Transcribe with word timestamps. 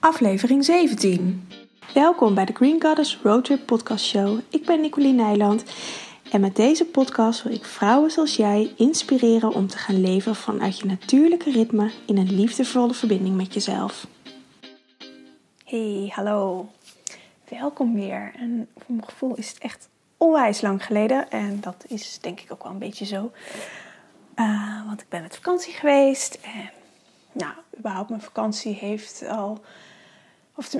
aflevering 0.00 0.64
17. 0.64 1.48
Welkom 1.94 2.34
bij 2.34 2.44
de 2.44 2.52
Green 2.52 2.82
Goddess 2.82 3.18
Roadtrip 3.22 3.66
Podcast 3.66 4.04
Show. 4.04 4.38
Ik 4.48 4.64
ben 4.64 4.80
Nicoline 4.80 5.22
Nijland 5.22 5.64
en 6.30 6.40
met 6.40 6.56
deze 6.56 6.84
podcast 6.84 7.42
wil 7.42 7.52
ik 7.52 7.64
vrouwen 7.64 8.10
zoals 8.10 8.36
jij 8.36 8.72
inspireren 8.76 9.52
om 9.52 9.66
te 9.66 9.78
gaan 9.78 10.00
leven 10.00 10.34
vanuit 10.34 10.78
je 10.78 10.86
natuurlijke 10.86 11.50
ritme 11.50 11.90
in 12.06 12.16
een 12.16 12.34
liefdevolle 12.34 12.94
verbinding 12.94 13.36
met 13.36 13.54
jezelf. 13.54 14.06
Hey, 15.64 16.12
hallo. 16.14 16.68
Welkom 17.48 17.94
weer. 17.94 18.32
En 18.36 18.68
voor 18.76 18.94
mijn 18.94 19.08
gevoel 19.08 19.34
is 19.36 19.48
het 19.48 19.58
echt 19.58 19.88
onwijs 20.16 20.60
lang 20.60 20.84
geleden 20.84 21.30
en 21.30 21.60
dat 21.60 21.84
is 21.88 22.18
denk 22.20 22.40
ik 22.40 22.52
ook 22.52 22.62
wel 22.62 22.72
een 22.72 22.78
beetje 22.78 23.04
zo. 23.04 23.30
Uh, 24.36 24.86
want 24.86 25.00
ik 25.00 25.08
ben 25.08 25.22
met 25.22 25.36
vakantie 25.36 25.72
geweest 25.72 26.38
en 26.42 26.70
nou, 27.32 27.52
überhaupt 27.78 28.08
mijn 28.08 28.22
vakantie 28.22 28.74
heeft 28.74 29.24
al. 29.28 29.60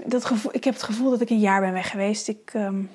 Dat 0.06 0.24
gevoel, 0.24 0.54
ik 0.54 0.64
heb 0.64 0.74
het 0.74 0.82
gevoel 0.82 1.10
dat 1.10 1.20
ik 1.20 1.30
een 1.30 1.38
jaar 1.38 1.60
ben 1.60 1.72
weg 1.72 1.90
geweest. 1.90 2.28
Ik, 2.28 2.52
um, 2.54 2.90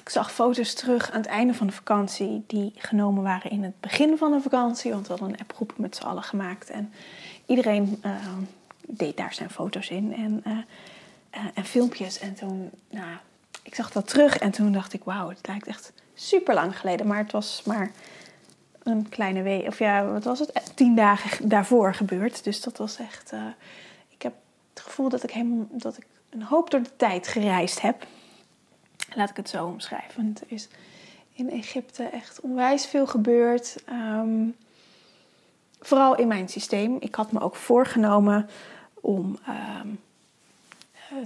ik 0.00 0.08
zag 0.08 0.32
foto's 0.32 0.74
terug 0.74 1.10
aan 1.10 1.20
het 1.20 1.30
einde 1.30 1.54
van 1.54 1.66
de 1.66 1.72
vakantie 1.72 2.44
die 2.46 2.72
genomen 2.76 3.22
waren 3.22 3.50
in 3.50 3.62
het 3.62 3.80
begin 3.80 4.18
van 4.18 4.32
de 4.32 4.40
vakantie. 4.40 4.90
Want 4.90 5.06
we 5.06 5.12
hadden 5.12 5.28
een 5.32 5.40
appgroep 5.40 5.72
met 5.76 5.96
z'n 5.96 6.02
allen 6.02 6.22
gemaakt. 6.22 6.70
En 6.70 6.92
iedereen 7.46 8.02
uh, 8.06 8.12
deed 8.86 9.16
daar 9.16 9.34
zijn 9.34 9.50
foto's 9.50 9.88
in 9.88 10.14
en, 10.14 10.42
uh, 10.46 10.52
uh, 10.52 11.50
en 11.54 11.64
filmpjes. 11.64 12.18
En 12.18 12.34
toen, 12.34 12.70
nou, 12.90 13.16
ik 13.62 13.74
zag 13.74 13.92
dat 13.92 14.08
terug 14.08 14.38
en 14.38 14.50
toen 14.50 14.72
dacht 14.72 14.92
ik, 14.92 15.04
wauw, 15.04 15.28
het 15.28 15.46
lijkt 15.46 15.66
echt 15.66 15.92
super 16.14 16.54
lang 16.54 16.78
geleden. 16.78 17.06
Maar 17.06 17.18
het 17.18 17.32
was 17.32 17.62
maar 17.64 17.90
een 18.82 19.08
kleine 19.08 19.42
week, 19.42 19.66
of 19.66 19.78
ja, 19.78 20.06
wat 20.06 20.24
was 20.24 20.38
het? 20.38 20.72
Tien 20.74 20.94
dagen 20.94 21.48
daarvoor 21.48 21.94
gebeurd. 21.94 22.44
Dus 22.44 22.60
dat 22.60 22.76
was 22.76 22.96
echt. 22.96 23.32
Het 24.74 24.82
gevoel 24.82 25.08
dat 25.08 25.22
ik, 25.22 25.30
hem, 25.30 25.68
dat 25.70 25.96
ik 25.96 26.06
een 26.30 26.42
hoop 26.42 26.70
door 26.70 26.82
de 26.82 26.96
tijd 26.96 27.28
gereisd 27.28 27.80
heb. 27.80 28.06
Laat 29.14 29.30
ik 29.30 29.36
het 29.36 29.48
zo 29.48 29.66
omschrijven. 29.66 30.34
Er 30.40 30.52
is 30.52 30.68
in 31.32 31.50
Egypte 31.50 32.02
echt 32.04 32.40
onwijs 32.40 32.86
veel 32.86 33.06
gebeurd. 33.06 33.84
Um, 33.90 34.56
vooral 35.80 36.16
in 36.16 36.28
mijn 36.28 36.48
systeem. 36.48 36.96
Ik 37.00 37.14
had 37.14 37.32
me 37.32 37.40
ook 37.40 37.56
voorgenomen 37.56 38.48
om 39.00 39.38
um, 39.82 40.00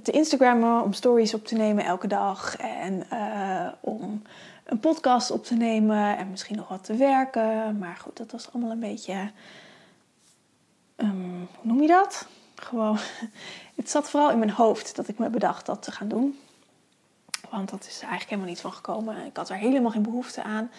te 0.03 0.13
Instagrammen, 0.13 0.83
om 0.83 0.93
stories 0.93 1.35
op 1.35 1.47
te 1.47 1.55
nemen 1.55 1.85
elke 1.85 2.07
dag. 2.07 2.57
En 2.57 3.07
uh, 3.13 3.69
om 3.81 4.23
een 4.65 4.81
podcast 4.81 5.31
op 5.31 5.45
te 5.45 5.55
nemen 5.55 6.17
en 6.17 6.31
misschien 6.31 6.57
nog 6.57 6.69
wat 6.69 6.85
te 6.85 6.95
werken. 6.97 7.79
Maar 7.79 7.97
goed, 7.97 8.17
dat 8.17 8.31
was 8.31 8.53
allemaal 8.53 8.73
een 8.73 8.81
beetje. 8.81 9.31
Um, 10.97 11.49
hoe 11.55 11.73
noem 11.73 11.83
je 11.83 11.89
dat? 11.89 12.27
Gewoon. 12.61 12.99
Het 13.75 13.91
zat 13.91 14.11
vooral 14.11 14.31
in 14.31 14.39
mijn 14.39 14.51
hoofd 14.51 14.97
dat 14.97 15.09
ik 15.09 15.19
me 15.19 15.31
bedacht 15.31 15.67
dat 15.67 15.83
te 15.83 15.93
gaan 15.93 16.09
doen. 16.09 16.39
Want 17.51 17.71
dat 17.71 17.81
is 17.81 18.01
eigenlijk 18.01 18.31
helemaal 18.31 18.51
niet 18.51 18.61
van 18.61 18.73
gekomen. 18.73 19.27
Ik 19.27 19.37
had 19.37 19.51
er 19.51 19.57
helemaal 19.57 19.91
geen 19.91 20.03
behoefte 20.03 20.43
aan. 20.43 20.71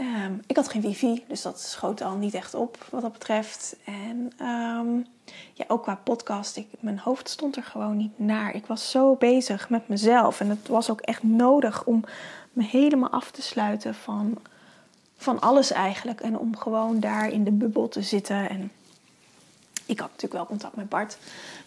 Um, 0.00 0.40
ik 0.46 0.56
had 0.56 0.68
geen 0.68 0.82
wifi, 0.82 1.24
dus 1.28 1.42
dat 1.42 1.60
schoot 1.60 2.02
al 2.02 2.16
niet 2.16 2.34
echt 2.34 2.54
op 2.54 2.86
wat 2.90 3.02
dat 3.02 3.12
betreft. 3.12 3.76
En 3.84 4.46
um, 4.46 5.06
ja, 5.52 5.64
ook 5.68 5.82
qua 5.82 5.94
podcast, 5.94 6.56
ik, 6.56 6.66
mijn 6.80 6.98
hoofd 6.98 7.28
stond 7.28 7.56
er 7.56 7.62
gewoon 7.62 7.96
niet 7.96 8.18
naar. 8.18 8.54
Ik 8.54 8.66
was 8.66 8.90
zo 8.90 9.14
bezig 9.14 9.68
met 9.68 9.88
mezelf 9.88 10.40
en 10.40 10.48
het 10.48 10.68
was 10.68 10.90
ook 10.90 11.00
echt 11.00 11.22
nodig 11.22 11.84
om 11.84 12.04
me 12.52 12.62
helemaal 12.62 13.10
af 13.10 13.30
te 13.30 13.42
sluiten 13.42 13.94
van, 13.94 14.38
van 15.16 15.40
alles 15.40 15.70
eigenlijk. 15.70 16.20
En 16.20 16.38
om 16.38 16.56
gewoon 16.56 17.00
daar 17.00 17.28
in 17.28 17.44
de 17.44 17.52
bubbel 17.52 17.88
te 17.88 18.02
zitten. 18.02 18.48
En 18.48 18.72
ik 19.86 20.00
had 20.00 20.08
natuurlijk 20.08 20.32
wel 20.32 20.46
contact 20.46 20.76
met 20.76 20.88
Bart. 20.88 21.18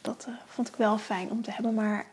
Dat 0.01 0.25
uh, 0.29 0.35
vond 0.45 0.67
ik 0.67 0.75
wel 0.75 0.97
fijn 0.97 1.29
om 1.31 1.41
te 1.41 1.51
hebben. 1.51 1.73
Maar 1.73 2.05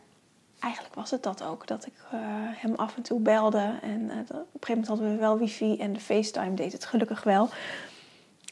eigenlijk 0.59 0.95
was 0.95 1.11
het 1.11 1.23
dat 1.23 1.43
ook. 1.43 1.67
Dat 1.67 1.85
ik 1.85 1.93
uh, 2.13 2.19
hem 2.55 2.75
af 2.75 2.95
en 2.95 3.01
toe 3.01 3.19
belde. 3.19 3.79
En 3.81 4.01
uh, 4.01 4.09
op 4.09 4.29
een 4.29 4.45
gegeven 4.51 4.67
moment 4.67 4.87
hadden 4.87 5.11
we 5.11 5.15
wel 5.15 5.37
wifi. 5.37 5.77
En 5.77 5.93
de 5.93 5.99
FaceTime 5.99 6.53
deed 6.53 6.71
het 6.71 6.85
gelukkig 6.85 7.23
wel. 7.23 7.49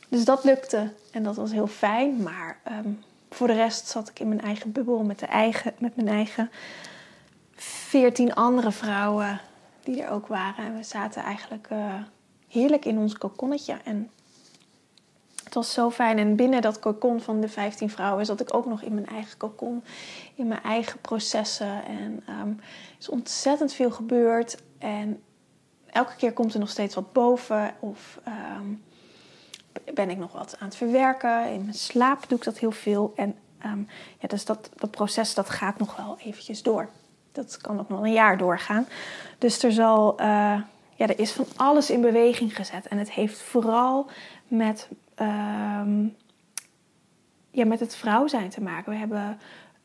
Dus 0.10 0.26
dat 0.26 0.44
lukte. 0.44 0.94
En 1.12 1.24
dat 1.24 1.36
was 1.36 1.52
heel 1.52 1.68
fijn. 1.68 2.24
Maar 2.24 2.60
um, 2.72 3.04
voor 3.30 3.48
de 3.48 3.54
rest 3.54 3.88
zat 3.88 4.10
ik 4.10 4.20
in 4.20 4.28
mijn 4.28 4.42
eigen 4.42 4.72
bubbel. 4.72 5.04
Met, 5.04 5.20
de 5.20 5.26
eigen, 5.26 5.74
met 5.78 5.96
mijn 5.96 6.08
eigen 6.08 6.52
veertien 7.56 8.34
andere 8.34 8.72
vrouwen 8.72 9.40
die 9.84 10.04
er 10.04 10.10
ook 10.10 10.28
waren. 10.28 10.66
En 10.66 10.78
we 10.78 10.84
zaten 10.84 11.24
eigenlijk 11.24 11.68
heerlijk 12.48 12.86
in 12.86 12.98
ons 12.98 13.18
kokonnetje. 13.18 13.78
En 13.84 14.10
het 15.54 15.64
was 15.64 15.74
zo 15.74 15.90
fijn. 15.92 16.18
En 16.18 16.36
binnen 16.36 16.62
dat 16.62 16.80
kokon 16.80 17.22
van 17.22 17.42
de 17.42 17.48
15 17.48 17.90
vrouwen 17.90 18.26
zat 18.26 18.40
ik 18.40 18.54
ook 18.54 18.66
nog 18.66 18.82
in 18.82 18.94
mijn 18.94 19.08
eigen 19.08 19.38
kokon. 19.38 19.84
In 20.36 20.48
mijn 20.48 20.64
eigen 20.64 21.00
processen. 21.00 21.86
En 21.86 22.24
um, 22.42 22.60
er 22.60 22.96
is 23.00 23.10
ontzettend 23.10 23.74
veel 23.74 23.92
gebeurd. 23.92 24.58
En 24.78 25.24
elke 25.86 26.16
keer 26.16 26.34
komt 26.34 26.54
er 26.54 26.60
nog 26.60 26.70
steeds 26.70 26.96
wat 26.96 27.14
boven. 27.14 27.74
Of 27.80 28.20
um, 28.60 28.84
ben 29.94 30.10
ik 30.10 30.18
nog 30.18 30.32
wat 30.32 30.56
aan 30.60 30.68
het 30.68 30.76
verwerken. 30.76 31.52
In 31.52 31.62
mijn 31.62 31.74
slaap 31.74 32.26
doe 32.28 32.38
ik 32.38 32.44
dat 32.44 32.58
heel 32.58 32.72
veel. 32.72 33.14
En 33.16 33.36
um, 33.66 33.88
ja, 34.20 34.28
dus 34.28 34.46
dat, 34.46 34.70
dat 34.76 34.92
proces 34.92 35.34
dat 35.34 35.50
gaat 35.50 35.80
nog 35.80 35.96
wel 35.96 36.18
eventjes 36.20 36.64
door. 36.64 36.90
Dat 37.32 37.58
kan 37.58 37.80
ook 37.80 37.90
nog 37.90 38.02
een 38.02 38.14
jaar 38.14 38.38
doorgaan. 38.38 38.88
Dus 39.38 39.64
er 39.64 39.72
zal, 39.72 40.22
uh, 40.22 40.26
ja, 40.96 41.08
er 41.08 41.20
is 41.20 41.32
van 41.32 41.46
alles 41.56 41.90
in 41.90 42.02
beweging 42.02 42.56
gezet. 42.56 42.88
En 42.88 42.98
het 42.98 43.12
heeft 43.12 43.42
vooral 43.42 44.10
met, 44.48 44.88
uh, 45.24 46.10
ja, 47.52 47.66
met 47.66 47.80
het 47.80 47.96
vrouw 47.96 48.28
zijn 48.28 48.50
te 48.50 48.62
maken. 48.62 48.92
We 48.92 48.98
hebben, 48.98 49.40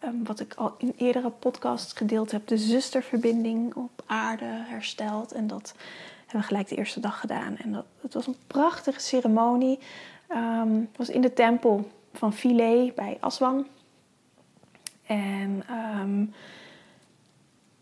um, 0.05 0.25
wat 0.25 0.41
ik 0.41 0.55
al 0.55 0.75
in 0.79 0.93
eerdere 0.97 1.31
podcasts 1.31 1.93
gedeeld 1.93 2.31
heb, 2.31 2.47
de 2.47 2.59
zusterverbinding 2.59 3.75
op 3.75 4.03
aarde 4.07 4.45
hersteld. 4.45 5.33
En 5.33 5.47
dat 5.47 5.75
hebben 6.21 6.41
we 6.41 6.47
gelijk 6.47 6.69
de 6.69 6.77
eerste 6.77 7.01
dag 7.01 7.21
gedaan. 7.21 7.57
En 7.57 7.73
dat, 7.73 7.85
het 8.01 8.15
was 8.15 8.27
een 8.27 8.37
prachtige 8.47 9.01
ceremonie. 9.01 9.79
Um, 10.31 10.81
het 10.81 10.97
was 10.97 11.09
in 11.09 11.21
de 11.21 11.33
tempel 11.33 11.91
van 12.13 12.33
Philae 12.33 12.93
bij 12.95 13.17
Aswan. 13.21 13.67
En 15.07 15.65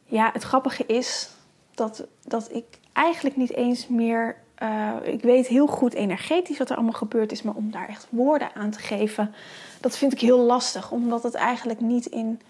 ja, 0.05 0.31
het 0.33 0.43
grappige 0.43 0.87
is 0.87 1.31
dat, 1.75 2.07
dat 2.23 2.53
ik 2.53 2.79
eigenlijk 2.93 3.37
niet 3.37 3.53
eens 3.53 3.89
meer. 3.89 4.37
Uh, 4.63 4.93
ik 5.03 5.23
weet 5.23 5.47
heel 5.47 5.67
goed 5.67 5.95
energetisch 5.95 6.59
wat 6.59 6.71
er 6.71 6.77
allemaal 6.77 6.93
gebeurd 6.93 7.33
is, 7.33 7.43
maar 7.43 7.55
om 7.55 7.71
daar 7.71 7.89
echt 7.89 8.07
woorden 8.11 8.55
aan 8.55 8.71
te 8.71 8.79
geven, 8.79 9.35
dat 9.81 9.97
vind 9.97 10.13
ik 10.13 10.21
heel 10.21 10.39
lastig, 10.39 10.91
omdat 10.91 11.23
het 11.23 11.35
eigenlijk 11.35 11.81
niet 11.81 12.07
in. 12.07 12.41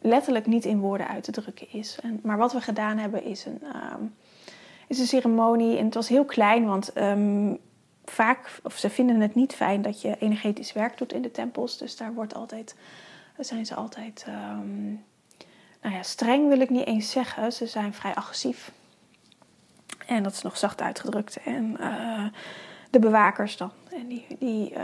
letterlijk 0.00 0.46
niet 0.46 0.64
in 0.64 0.78
woorden 0.78 1.08
uit 1.08 1.24
te 1.24 1.32
drukken 1.32 1.66
is. 1.72 1.98
En, 2.02 2.20
maar 2.22 2.36
wat 2.36 2.52
we 2.52 2.60
gedaan 2.60 2.98
hebben 2.98 3.24
is 3.24 3.44
een, 3.44 3.62
um, 3.92 4.14
is 4.86 4.98
een 4.98 5.06
ceremonie. 5.06 5.78
En 5.78 5.84
het 5.84 5.94
was 5.94 6.08
heel 6.08 6.24
klein, 6.24 6.64
want 6.66 6.96
um, 6.96 7.58
vaak, 8.04 8.60
of 8.62 8.76
ze 8.76 8.90
vinden 8.90 9.20
het 9.20 9.34
niet 9.34 9.54
fijn 9.54 9.82
dat 9.82 10.00
je 10.00 10.16
energetisch 10.18 10.72
werk 10.72 10.98
doet 10.98 11.12
in 11.12 11.22
de 11.22 11.30
tempels. 11.30 11.78
Dus 11.78 11.96
daar 11.96 12.14
wordt 12.14 12.34
altijd, 12.34 12.74
zijn 13.38 13.66
ze 13.66 13.74
altijd. 13.74 14.26
Um, 14.28 15.04
nou 15.82 15.94
ja, 15.94 16.02
streng 16.02 16.48
wil 16.48 16.60
ik 16.60 16.70
niet 16.70 16.86
eens 16.86 17.10
zeggen. 17.10 17.52
Ze 17.52 17.66
zijn 17.66 17.94
vrij 17.94 18.14
agressief. 18.14 18.72
En 20.10 20.22
dat 20.22 20.32
is 20.32 20.42
nog 20.42 20.56
zacht 20.56 20.80
uitgedrukt. 20.80 21.38
En 21.44 21.76
uh, 21.80 22.24
de 22.90 22.98
bewakers 22.98 23.56
dan. 23.56 23.70
En 23.90 24.06
die, 24.06 24.26
die 24.38 24.72
uh, 24.72 24.78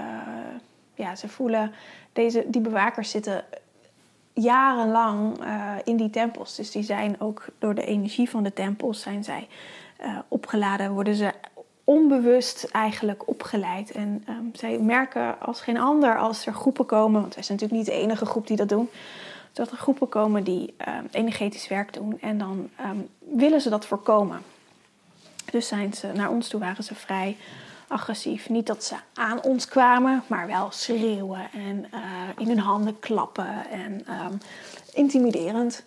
ja, 0.95 1.17
ze 1.17 1.29
voelen, 1.29 1.73
deze, 2.13 2.45
die 2.47 2.61
bewakers 2.61 3.11
zitten 3.11 3.45
jarenlang 4.33 5.45
uh, 5.45 5.73
in 5.85 5.97
die 5.97 6.11
tempels. 6.11 6.57
Dus 6.57 6.71
die 6.71 6.83
zijn 6.83 7.21
ook 7.21 7.45
door 7.59 7.75
de 7.75 7.85
energie 7.85 8.31
van 8.31 8.43
de 8.43 8.53
tempels 8.53 9.01
zijn 9.01 9.25
zij 9.25 9.49
opgeladen. 10.29 10.93
Worden 10.93 11.15
ze 11.15 11.33
onbewust 11.85 12.65
eigenlijk 12.65 13.29
opgeleid. 13.29 13.91
En 13.91 14.25
um, 14.29 14.51
zij 14.53 14.79
merken 14.79 15.41
als 15.41 15.61
geen 15.61 15.79
ander 15.79 16.19
als 16.19 16.47
er 16.47 16.53
groepen 16.53 16.87
komen. 16.87 17.21
Want 17.21 17.35
wij 17.35 17.43
zijn 17.43 17.59
natuurlijk 17.59 17.89
niet 17.89 17.97
de 17.97 18.03
enige 18.03 18.27
groep 18.27 18.47
die 18.47 18.57
dat 18.57 18.69
doen 18.69 18.89
dat 19.53 19.71
er 19.71 19.77
groepen 19.77 20.09
komen 20.09 20.45
die 20.45 20.75
uh, 20.89 20.95
energetisch 21.11 21.69
werk 21.69 21.93
doen 21.93 22.21
en 22.21 22.39
dan 22.39 22.69
um, 22.81 23.09
willen 23.19 23.61
ze 23.61 23.71
dat 23.71 23.87
voorkomen. 23.87 24.43
Dus 25.51 25.69
zijn 25.69 25.95
ze, 25.95 26.13
naar 26.15 26.31
ons 26.31 26.49
toe 26.49 26.61
waren 26.61 26.85
ze 26.85 26.95
vrij 26.95 27.37
agressief. 27.89 28.49
Niet 28.49 28.67
dat 28.67 28.85
ze 28.85 28.95
aan 29.15 29.43
ons 29.43 29.69
kwamen, 29.69 30.23
maar 30.27 30.47
wel 30.47 30.71
schreeuwen 30.71 31.49
en 31.53 31.87
uh, 31.95 32.01
in 32.39 32.49
hun 32.49 32.59
handen 32.59 32.99
klappen 32.99 33.71
en 33.71 33.93
um, 33.93 34.39
intimiderend. 34.95 35.85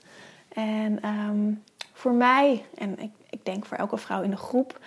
En 0.53 1.07
um, 1.07 1.63
voor 1.93 2.13
mij, 2.13 2.65
en 2.77 2.99
ik, 2.99 3.11
ik, 3.29 3.45
denk 3.45 3.65
voor 3.65 3.77
elke 3.77 3.97
vrouw 3.97 4.21
in 4.21 4.29
de 4.29 4.37
groep, 4.37 4.79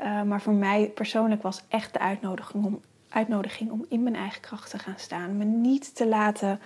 uh, 0.00 0.22
maar 0.22 0.40
voor 0.40 0.52
mij 0.52 0.90
persoonlijk 0.94 1.42
was 1.42 1.62
echt 1.68 1.92
de 1.92 1.98
uitnodiging 1.98 2.64
om, 2.64 2.80
uitnodiging 3.08 3.70
om 3.70 3.84
in 3.88 4.02
mijn 4.02 4.16
eigen 4.16 4.40
kracht 4.40 4.70
te 4.70 4.78
gaan 4.78 4.98
staan. 4.98 5.36
Me 5.36 5.44
niet 5.44 5.94
te 5.94 6.06
laten 6.06 6.60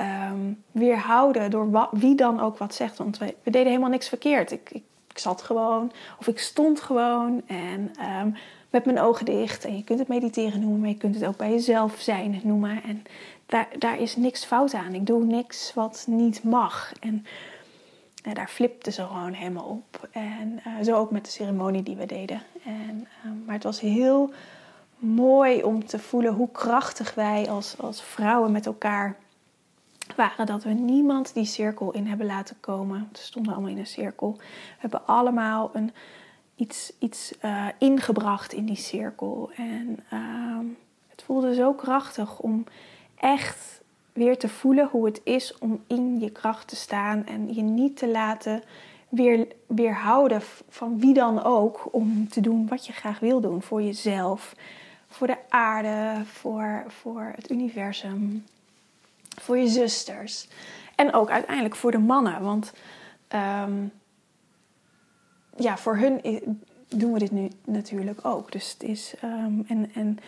um, 0.00 0.62
weerhouden 0.70 1.50
door 1.50 1.88
wie 1.90 2.14
dan 2.14 2.40
ook 2.40 2.58
wat 2.58 2.74
zegt. 2.74 2.98
Want 2.98 3.18
we, 3.18 3.34
deden 3.42 3.66
helemaal 3.66 3.90
niks 3.90 4.08
verkeerd. 4.08 4.50
Ik, 4.50 4.70
ik, 5.14 5.20
zat 5.20 5.42
gewoon, 5.42 5.92
of 6.18 6.26
ik 6.26 6.38
stond 6.38 6.80
gewoon 6.80 7.42
en 7.46 7.92
um, 8.20 8.36
met 8.70 8.84
mijn 8.84 9.00
ogen 9.00 9.24
dicht. 9.24 9.64
En 9.64 9.76
je 9.76 9.84
kunt 9.84 9.98
het 9.98 10.08
mediteren 10.08 10.60
noemen, 10.60 10.80
maar 10.80 10.88
je 10.88 10.96
kunt 10.96 11.14
het 11.14 11.24
ook 11.24 11.36
bij 11.36 11.50
jezelf 11.50 11.94
zijn 11.98 12.40
noemen. 12.42 12.82
En 12.82 13.02
daar, 13.46 13.68
daar 13.78 14.00
is 14.00 14.16
niks 14.16 14.44
fout 14.44 14.74
aan. 14.74 14.94
Ik 14.94 15.06
doe 15.06 15.24
niks 15.24 15.74
wat 15.74 16.04
niet 16.08 16.42
mag. 16.42 16.92
En 17.00 17.26
daar 18.32 18.48
flipte 18.48 18.90
ze 18.90 19.02
gewoon 19.02 19.32
helemaal 19.32 19.64
op. 19.64 20.08
En 20.10 20.60
uh, 20.66 20.84
zo 20.84 20.94
ook 20.96 21.10
met 21.10 21.24
de 21.24 21.30
ceremonie 21.30 21.82
die 21.82 21.96
we 21.96 22.06
deden. 22.06 22.42
En, 22.64 23.08
uh, 23.24 23.30
maar 23.44 23.54
het 23.54 23.64
was 23.64 23.80
heel 23.80 24.32
mooi 24.98 25.62
om 25.62 25.86
te 25.86 25.98
voelen 25.98 26.32
hoe 26.32 26.50
krachtig 26.52 27.14
wij 27.14 27.50
als, 27.50 27.74
als 27.78 28.02
vrouwen 28.02 28.52
met 28.52 28.66
elkaar 28.66 29.16
waren. 30.16 30.46
Dat 30.46 30.64
we 30.64 30.70
niemand 30.70 31.34
die 31.34 31.44
cirkel 31.44 31.92
in 31.92 32.06
hebben 32.06 32.26
laten 32.26 32.56
komen. 32.60 33.08
We 33.12 33.18
stonden 33.18 33.52
allemaal 33.52 33.70
in 33.70 33.78
een 33.78 33.86
cirkel. 33.86 34.36
We 34.36 34.44
hebben 34.78 35.06
allemaal 35.06 35.70
een, 35.72 35.92
iets, 36.56 36.92
iets 36.98 37.32
uh, 37.44 37.66
ingebracht 37.78 38.52
in 38.52 38.64
die 38.64 38.76
cirkel. 38.76 39.50
En 39.56 39.98
ehm, 40.10 40.66
het 41.08 41.22
voelde 41.22 41.54
zo 41.54 41.72
krachtig 41.72 42.38
om 42.38 42.64
echt 43.14 43.82
weer 44.12 44.38
te 44.38 44.48
voelen 44.48 44.88
hoe 44.88 45.04
het 45.04 45.20
is 45.24 45.58
om 45.58 45.84
in 45.86 46.20
je 46.20 46.30
kracht 46.30 46.68
te 46.68 46.76
staan 46.76 47.26
en 47.26 47.54
je 47.54 47.62
niet 47.62 47.96
te 47.96 48.08
laten 48.08 48.62
weer, 49.08 49.46
weerhouden 49.66 50.42
van 50.68 50.98
wie 50.98 51.14
dan 51.14 51.42
ook 51.42 51.88
om 51.90 52.28
te 52.28 52.40
doen 52.40 52.68
wat 52.68 52.86
je 52.86 52.92
graag 52.92 53.18
wil 53.18 53.40
doen 53.40 53.62
voor 53.62 53.82
jezelf, 53.82 54.54
voor 55.08 55.26
de 55.26 55.38
aarde, 55.48 56.24
voor, 56.24 56.84
voor 56.88 57.32
het 57.36 57.50
universum, 57.50 58.44
voor 59.34 59.58
je 59.58 59.68
zusters 59.68 60.48
en 60.94 61.12
ook 61.12 61.30
uiteindelijk 61.30 61.76
voor 61.76 61.90
de 61.90 61.98
mannen. 61.98 62.42
Want 62.42 62.72
um, 63.34 63.92
ja, 65.56 65.76
voor 65.76 65.96
hun 65.96 66.20
doen 66.88 67.12
we 67.12 67.18
dit 67.18 67.30
nu 67.30 67.50
natuurlijk 67.64 68.24
ook. 68.24 68.52
Dus 68.52 68.72
het 68.72 68.82
is 68.82 69.14
um, 69.24 69.64
en, 69.68 69.90
en 69.94 70.18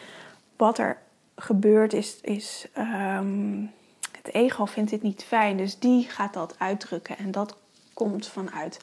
wat 0.56 0.78
er 0.78 0.98
gebeurt 1.36 1.92
is, 1.92 2.20
is 2.20 2.66
um, 2.78 3.72
het 4.12 4.34
ego 4.34 4.64
vindt 4.64 4.90
dit 4.90 5.02
niet 5.02 5.24
fijn, 5.24 5.56
dus 5.56 5.78
die 5.78 6.08
gaat 6.08 6.32
dat 6.34 6.54
uitdrukken. 6.58 7.18
En 7.18 7.30
dat 7.30 7.56
komt 7.94 8.26
vanuit 8.26 8.80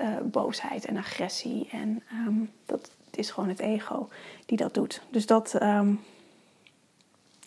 uh, 0.00 0.06
boosheid 0.24 0.84
en 0.84 0.96
agressie. 0.96 1.68
En 1.72 2.02
dat 2.66 2.90
is 3.10 3.30
gewoon 3.30 3.48
het 3.48 3.58
ego 3.58 4.08
die 4.46 4.56
dat 4.56 4.74
doet. 4.74 5.02
Dus 5.10 5.26
dat, 5.26 5.58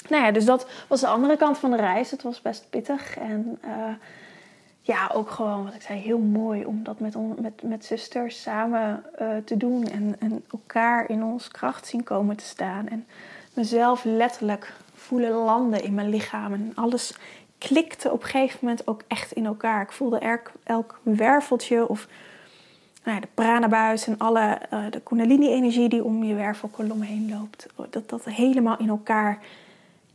nou 0.10 0.24
ja, 0.24 0.32
dus 0.32 0.46
dat 0.46 0.68
was 0.88 1.00
de 1.00 1.08
andere 1.08 1.38
kant 1.38 1.58
van 1.58 1.72
de 1.72 1.78
reis. 1.78 2.12
Het 2.12 2.24
was 2.24 2.42
best 2.42 2.70
pittig 2.70 3.18
en 3.18 3.60
uh, 3.66 3.72
ja, 4.82 5.10
ook 5.14 5.30
gewoon, 5.30 5.64
wat 5.64 5.74
ik 5.74 5.82
zei, 5.82 6.00
heel 6.00 6.20
mooi 6.20 6.66
om 6.66 6.84
dat 6.84 7.00
met, 7.00 7.16
met, 7.40 7.64
met 7.64 7.86
zusters 7.86 8.42
samen 8.42 9.04
uh, 9.22 9.28
te 9.46 9.58
doen 9.58 9.88
en, 9.88 10.16
en 10.20 10.44
elkaar 10.52 11.10
in 11.10 11.24
ons 11.24 11.48
kracht 11.48 11.88
zien 11.88 12.04
komen 12.04 12.36
te 12.36 12.46
staan. 12.46 12.88
En 12.88 13.06
mezelf 13.54 14.04
letterlijk 14.04 14.74
voelen 14.94 15.32
landen 15.32 15.84
in 15.84 15.94
mijn 15.94 16.10
lichaam. 16.10 16.54
En 16.54 16.72
alles 16.76 17.18
klikte 17.58 18.12
op 18.12 18.24
een 18.24 18.30
gegeven 18.30 18.60
moment 18.62 18.88
ook 18.88 19.02
echt 19.08 19.32
in 19.32 19.46
elkaar. 19.46 19.82
Ik 19.82 19.92
voelde 19.92 20.18
elk, 20.18 20.52
elk 20.64 21.00
werveltje 21.04 21.88
of 21.88 22.08
nou 23.04 23.16
ja, 23.16 23.22
de 23.22 23.28
pranabuis 23.34 24.08
en 24.08 24.18
alle 24.18 24.60
uh, 24.74 24.80
de 24.90 25.00
kundalini-energie 25.00 25.90
die 25.90 26.04
om 26.04 26.24
je 26.24 26.36
wervelkolom 26.36 27.02
heen 27.02 27.30
loopt. 27.30 27.68
Dat 27.90 28.10
dat 28.10 28.24
helemaal 28.26 28.78
in 28.78 28.90
elkaar 28.90 29.40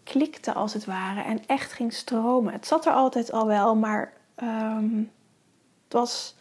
klikte 0.08 0.52
als 0.52 0.72
het 0.72 0.84
ware 0.84 1.22
en 1.22 1.40
echt 1.46 1.72
ging 1.72 1.92
stromen. 1.92 2.52
Het 2.52 2.66
zat 2.66 2.86
er 2.86 2.92
altijd 2.92 3.32
al 3.32 3.46
wel, 3.46 3.76
maar 3.76 4.12
um, 4.42 5.10
het 5.84 5.92
was 5.92 6.36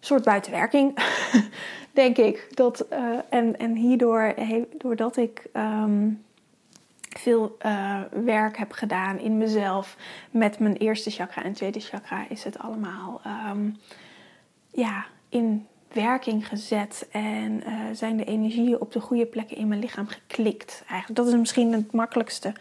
een 0.00 0.06
soort 0.06 0.24
buitenwerking, 0.24 0.98
denk 1.92 2.16
ik. 2.16 2.48
Dat, 2.56 2.86
uh, 2.92 3.18
en, 3.28 3.58
en 3.58 3.74
hierdoor, 3.74 4.34
doordat 4.78 5.16
ik 5.16 5.46
um, 5.52 6.24
veel 7.08 7.56
uh, 7.66 8.00
werk 8.24 8.56
heb 8.56 8.72
gedaan 8.72 9.18
in 9.18 9.38
mezelf 9.38 9.96
met 10.30 10.58
mijn 10.58 10.76
eerste 10.76 11.10
chakra 11.10 11.42
en 11.42 11.52
tweede 11.52 11.80
chakra, 11.80 12.28
is 12.28 12.44
het 12.44 12.58
allemaal 12.58 13.20
um, 13.50 13.76
ja, 14.70 15.04
in 15.28 15.66
werking 15.92 16.48
gezet 16.48 17.06
en 17.10 17.52
uh, 17.52 17.72
zijn 17.92 18.16
de 18.16 18.24
energieën 18.24 18.80
op 18.80 18.92
de 18.92 19.00
goede 19.00 19.26
plekken 19.26 19.56
in 19.56 19.68
mijn 19.68 19.80
lichaam 19.80 20.06
geklikt. 20.06 20.82
Eigenlijk, 20.88 21.20
dat 21.20 21.26
is 21.26 21.38
misschien 21.38 21.72
het 21.72 21.92
makkelijkste 21.92 22.52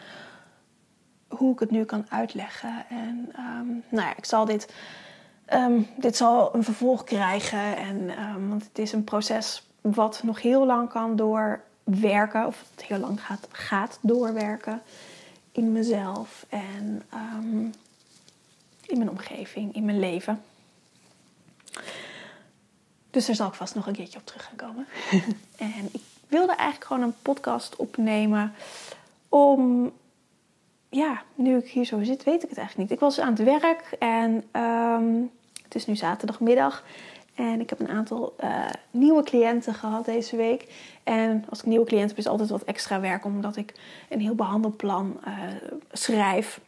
hoe 1.27 1.53
ik 1.53 1.59
het 1.59 1.71
nu 1.71 1.83
kan 1.83 2.05
uitleggen. 2.09 2.85
En 2.89 3.31
um, 3.39 3.83
nou 3.89 4.07
ja, 4.07 4.17
ik 4.17 4.25
zal 4.25 4.45
dit, 4.45 4.73
um, 5.53 5.87
dit 5.97 6.15
zal 6.15 6.55
een 6.55 6.63
vervolg 6.63 7.03
krijgen. 7.03 7.77
En, 7.77 8.11
want 8.49 8.63
het 8.63 8.79
is 8.79 8.91
een 8.91 9.03
proces 9.03 9.67
wat 9.81 10.21
nog 10.23 10.41
heel 10.41 10.65
lang 10.65 10.89
kan 10.89 11.15
door 11.15 11.61
werken, 11.83 12.45
of 12.45 12.63
heel 12.85 12.99
lang 12.99 13.21
gaat, 13.21 13.47
gaat 13.51 13.99
doorwerken 14.01 14.81
in 15.51 15.71
mezelf 15.71 16.45
en 16.49 17.03
in 18.85 18.97
mijn 18.97 19.09
omgeving, 19.09 19.75
in 19.75 19.85
mijn 19.85 19.99
leven. 19.99 20.41
Dus 23.15 23.25
daar 23.25 23.35
zal 23.35 23.47
ik 23.47 23.53
vast 23.53 23.75
nog 23.75 23.87
een 23.87 23.93
keertje 23.93 24.19
op 24.19 24.25
terug 24.25 24.45
gaan 24.45 24.55
komen. 24.55 24.87
en 25.57 25.89
ik 25.91 26.01
wilde 26.27 26.55
eigenlijk 26.55 26.85
gewoon 26.85 27.03
een 27.03 27.15
podcast 27.21 27.75
opnemen 27.75 28.53
om, 29.29 29.91
ja, 30.89 31.21
nu 31.35 31.57
ik 31.57 31.69
hier 31.69 31.85
zo 31.85 32.03
zit, 32.03 32.23
weet 32.23 32.43
ik 32.43 32.49
het 32.49 32.57
eigenlijk 32.57 32.77
niet. 32.77 32.91
Ik 32.91 32.99
was 32.99 33.19
aan 33.19 33.33
het 33.33 33.43
werk 33.43 33.95
en 33.99 34.43
um, 34.61 35.31
het 35.63 35.75
is 35.75 35.85
nu 35.85 35.95
zaterdagmiddag. 35.95 36.83
En 37.35 37.59
ik 37.59 37.69
heb 37.69 37.79
een 37.79 37.89
aantal 37.89 38.35
uh, 38.43 38.65
nieuwe 38.91 39.23
cliënten 39.23 39.73
gehad 39.73 40.05
deze 40.05 40.35
week. 40.35 40.73
En 41.03 41.45
als 41.49 41.59
ik 41.59 41.65
nieuwe 41.65 41.85
cliënten 41.85 42.09
heb, 42.09 42.25
is 42.25 42.31
altijd 42.31 42.49
wat 42.49 42.63
extra 42.63 42.99
werk, 42.99 43.25
omdat 43.25 43.55
ik 43.55 43.73
een 44.09 44.21
heel 44.21 44.35
behandelplan 44.35 45.19
uh, 45.27 45.33
schrijf. 45.91 46.59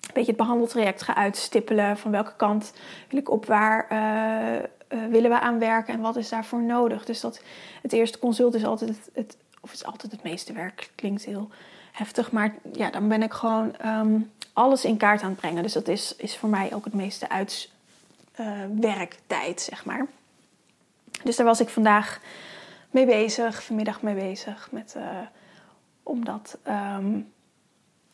Een 0.00 0.10
beetje 0.14 0.32
het 0.32 0.40
behandeltraject 0.40 1.02
ga 1.02 1.14
uitstippelen. 1.14 1.96
Van 1.98 2.10
welke 2.10 2.36
kant 2.36 2.72
wil 3.08 3.18
ik 3.18 3.30
op 3.30 3.46
waar 3.46 3.86
uh, 3.92 4.64
willen 4.88 5.30
we 5.30 5.40
aan 5.40 5.58
werken 5.58 5.94
en 5.94 6.00
wat 6.00 6.16
is 6.16 6.28
daarvoor 6.28 6.62
nodig. 6.62 7.04
Dus 7.04 7.20
dat, 7.20 7.42
het 7.82 7.92
eerste 7.92 8.18
consult 8.18 8.54
is 8.54 8.64
altijd 8.64 8.90
het, 8.90 9.10
het, 9.12 9.36
of 9.60 9.70
het 9.70 9.80
is 9.80 9.86
altijd 9.86 10.12
het 10.12 10.22
meeste 10.22 10.52
werk. 10.52 10.90
Klinkt 10.94 11.24
heel 11.24 11.50
heftig, 11.92 12.32
maar 12.32 12.54
ja, 12.72 12.90
dan 12.90 13.08
ben 13.08 13.22
ik 13.22 13.32
gewoon 13.32 13.74
um, 13.86 14.32
alles 14.52 14.84
in 14.84 14.96
kaart 14.96 15.22
aan 15.22 15.30
het 15.30 15.40
brengen. 15.40 15.62
Dus 15.62 15.72
dat 15.72 15.88
is, 15.88 16.16
is 16.16 16.36
voor 16.36 16.48
mij 16.48 16.74
ook 16.74 16.84
het 16.84 16.94
meeste 16.94 17.28
uit 17.28 17.70
uh, 18.40 18.50
werktijd, 18.80 19.60
zeg 19.60 19.84
maar. 19.84 20.06
Dus 21.24 21.36
daar 21.36 21.46
was 21.46 21.60
ik 21.60 21.68
vandaag 21.68 22.20
mee 22.90 23.06
bezig, 23.06 23.62
vanmiddag 23.62 24.02
mee 24.02 24.14
bezig, 24.14 24.68
met, 24.70 24.94
uh, 24.96 25.02
om 26.02 26.24
dat 26.24 26.58
um, 26.68 27.32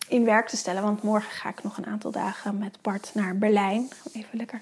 in 0.09 0.25
werk 0.25 0.49
te 0.49 0.57
stellen. 0.57 0.83
Want 0.83 1.03
morgen 1.03 1.31
ga 1.31 1.49
ik 1.49 1.63
nog 1.63 1.77
een 1.77 1.87
aantal 1.87 2.11
dagen 2.11 2.59
met 2.59 2.79
Bart 2.83 3.11
naar 3.15 3.37
Berlijn. 3.37 3.89
Even 4.13 4.39
lekker 4.39 4.61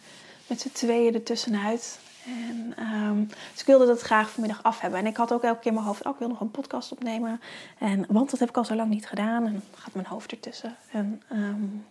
met 0.50 0.60
z'n 0.60 0.72
tweeën 0.72 1.14
ertussenuit. 1.14 1.98
En, 2.24 2.74
um, 2.94 3.26
dus 3.26 3.60
ik 3.60 3.66
wilde 3.66 3.86
dat 3.86 4.00
graag 4.00 4.30
vanmiddag 4.30 4.62
af 4.62 4.80
hebben. 4.80 4.98
En 4.98 5.06
ik 5.06 5.16
had 5.16 5.32
ook 5.32 5.42
elke 5.42 5.58
keer 5.58 5.66
in 5.66 5.74
mijn 5.74 5.86
hoofd, 5.86 6.04
oh, 6.04 6.12
ik 6.12 6.18
wil 6.18 6.28
nog 6.28 6.40
een 6.40 6.50
podcast 6.50 6.92
opnemen. 6.92 7.40
En, 7.78 8.04
want 8.08 8.30
dat 8.30 8.40
heb 8.40 8.48
ik 8.48 8.56
al 8.56 8.64
zo 8.64 8.74
lang 8.74 8.90
niet 8.90 9.06
gedaan. 9.06 9.46
En 9.46 9.62
gaat 9.74 9.94
mijn 9.94 10.06
hoofd 10.06 10.30
ertussen. 10.30 10.76
En, 10.92 11.22
um, 11.32 11.86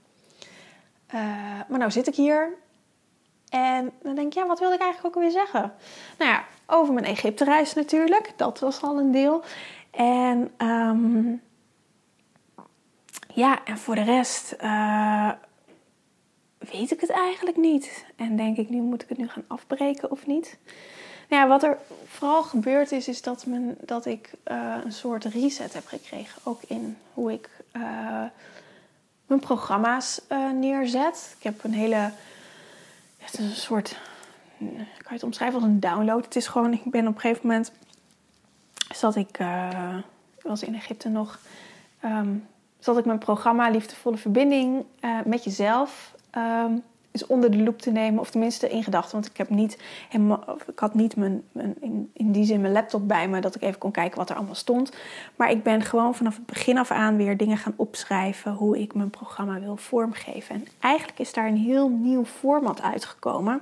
uh, 1.13 1.21
maar 1.67 1.79
nou 1.79 1.91
zit 1.91 2.07
ik 2.07 2.15
hier 2.15 2.53
en 3.49 3.91
dan 4.01 4.15
denk 4.15 4.27
ik, 4.27 4.33
ja, 4.33 4.47
wat 4.47 4.59
wilde 4.59 4.75
ik 4.75 4.81
eigenlijk 4.81 5.15
ook 5.15 5.21
weer 5.21 5.31
zeggen? 5.31 5.73
Nou 6.17 6.31
ja, 6.31 6.43
over 6.65 6.93
mijn 6.93 7.05
Egypte-reis 7.05 7.73
natuurlijk. 7.73 8.33
Dat 8.35 8.59
was 8.59 8.81
al 8.81 8.99
een 8.99 9.11
deel. 9.11 9.43
En 9.91 10.51
um, 10.57 11.41
ja, 13.33 13.65
en 13.65 13.77
voor 13.77 13.95
de 13.95 14.03
rest 14.03 14.55
uh, 14.61 15.31
weet 16.71 16.91
ik 16.91 17.01
het 17.01 17.09
eigenlijk 17.09 17.57
niet. 17.57 18.05
En 18.15 18.35
denk 18.35 18.57
ik, 18.57 18.69
nu 18.69 18.81
moet 18.81 19.01
ik 19.01 19.09
het 19.09 19.17
nu 19.17 19.27
gaan 19.27 19.45
afbreken 19.47 20.11
of 20.11 20.27
niet? 20.27 20.57
Nou 21.29 21.41
ja, 21.41 21.47
wat 21.47 21.63
er 21.63 21.77
vooral 22.05 22.43
gebeurd 22.43 22.91
is, 22.91 23.07
is 23.07 23.21
dat, 23.21 23.45
dat 23.81 24.05
ik 24.05 24.31
uh, 24.51 24.75
een 24.83 24.91
soort 24.91 25.23
reset 25.23 25.73
heb 25.73 25.85
gekregen. 25.85 26.41
Ook 26.43 26.61
in 26.67 26.97
hoe 27.13 27.31
ik 27.31 27.49
uh, 27.73 28.23
mijn 29.27 29.39
programma's 29.39 30.21
neerzet. 30.53 31.35
Ik 31.37 31.43
heb 31.43 31.63
een 31.63 31.73
hele 31.73 32.11
het 33.17 33.39
is 33.39 33.39
een 33.39 33.55
soort, 33.55 33.97
kan 34.57 34.77
je 35.03 35.13
het 35.13 35.23
omschrijven 35.23 35.59
als 35.59 35.69
een 35.69 35.79
download. 35.79 36.25
Het 36.25 36.35
is 36.35 36.47
gewoon, 36.47 36.73
ik 36.73 36.83
ben 36.83 37.07
op 37.07 37.15
een 37.15 37.21
gegeven 37.21 37.47
moment, 37.47 37.71
zat 38.93 39.15
ik, 39.15 39.39
was 40.41 40.63
in 40.63 40.75
Egypte 40.75 41.09
nog, 41.09 41.39
um, 42.05 42.47
zat 42.79 42.97
ik 42.97 43.05
mijn 43.05 43.17
programma 43.17 43.69
Liefdevolle 43.69 44.17
Verbinding 44.17 44.85
met 45.25 45.43
jezelf 45.43 46.13
um, 46.37 46.83
is 47.11 47.25
onder 47.25 47.51
de 47.51 47.57
loep 47.57 47.79
te 47.81 47.91
nemen. 47.91 48.19
Of 48.19 48.29
tenminste 48.29 48.69
in 48.69 48.83
gedachten. 48.83 49.11
Want 49.11 49.25
ik, 49.25 49.37
heb 49.37 49.49
niet 49.49 49.77
ik 50.67 50.79
had 50.79 50.93
niet 50.93 51.15
mijn, 51.15 51.43
in, 51.79 52.09
in 52.13 52.31
die 52.31 52.45
zin 52.45 52.61
mijn 52.61 52.73
laptop 52.73 53.07
bij 53.07 53.27
me. 53.27 53.41
Dat 53.41 53.55
ik 53.55 53.61
even 53.61 53.79
kon 53.79 53.91
kijken 53.91 54.17
wat 54.17 54.29
er 54.29 54.35
allemaal 54.35 54.55
stond. 54.55 54.91
Maar 55.35 55.51
ik 55.51 55.63
ben 55.63 55.81
gewoon 55.81 56.15
vanaf 56.15 56.35
het 56.35 56.45
begin 56.45 56.77
af 56.77 56.91
aan 56.91 57.17
weer 57.17 57.37
dingen 57.37 57.57
gaan 57.57 57.73
opschrijven. 57.75 58.53
Hoe 58.53 58.79
ik 58.79 58.93
mijn 58.93 59.09
programma 59.09 59.59
wil 59.59 59.77
vormgeven. 59.77 60.55
En 60.55 60.67
eigenlijk 60.79 61.19
is 61.19 61.33
daar 61.33 61.47
een 61.47 61.57
heel 61.57 61.89
nieuw 61.89 62.25
format 62.25 62.81
uitgekomen. 62.81 63.61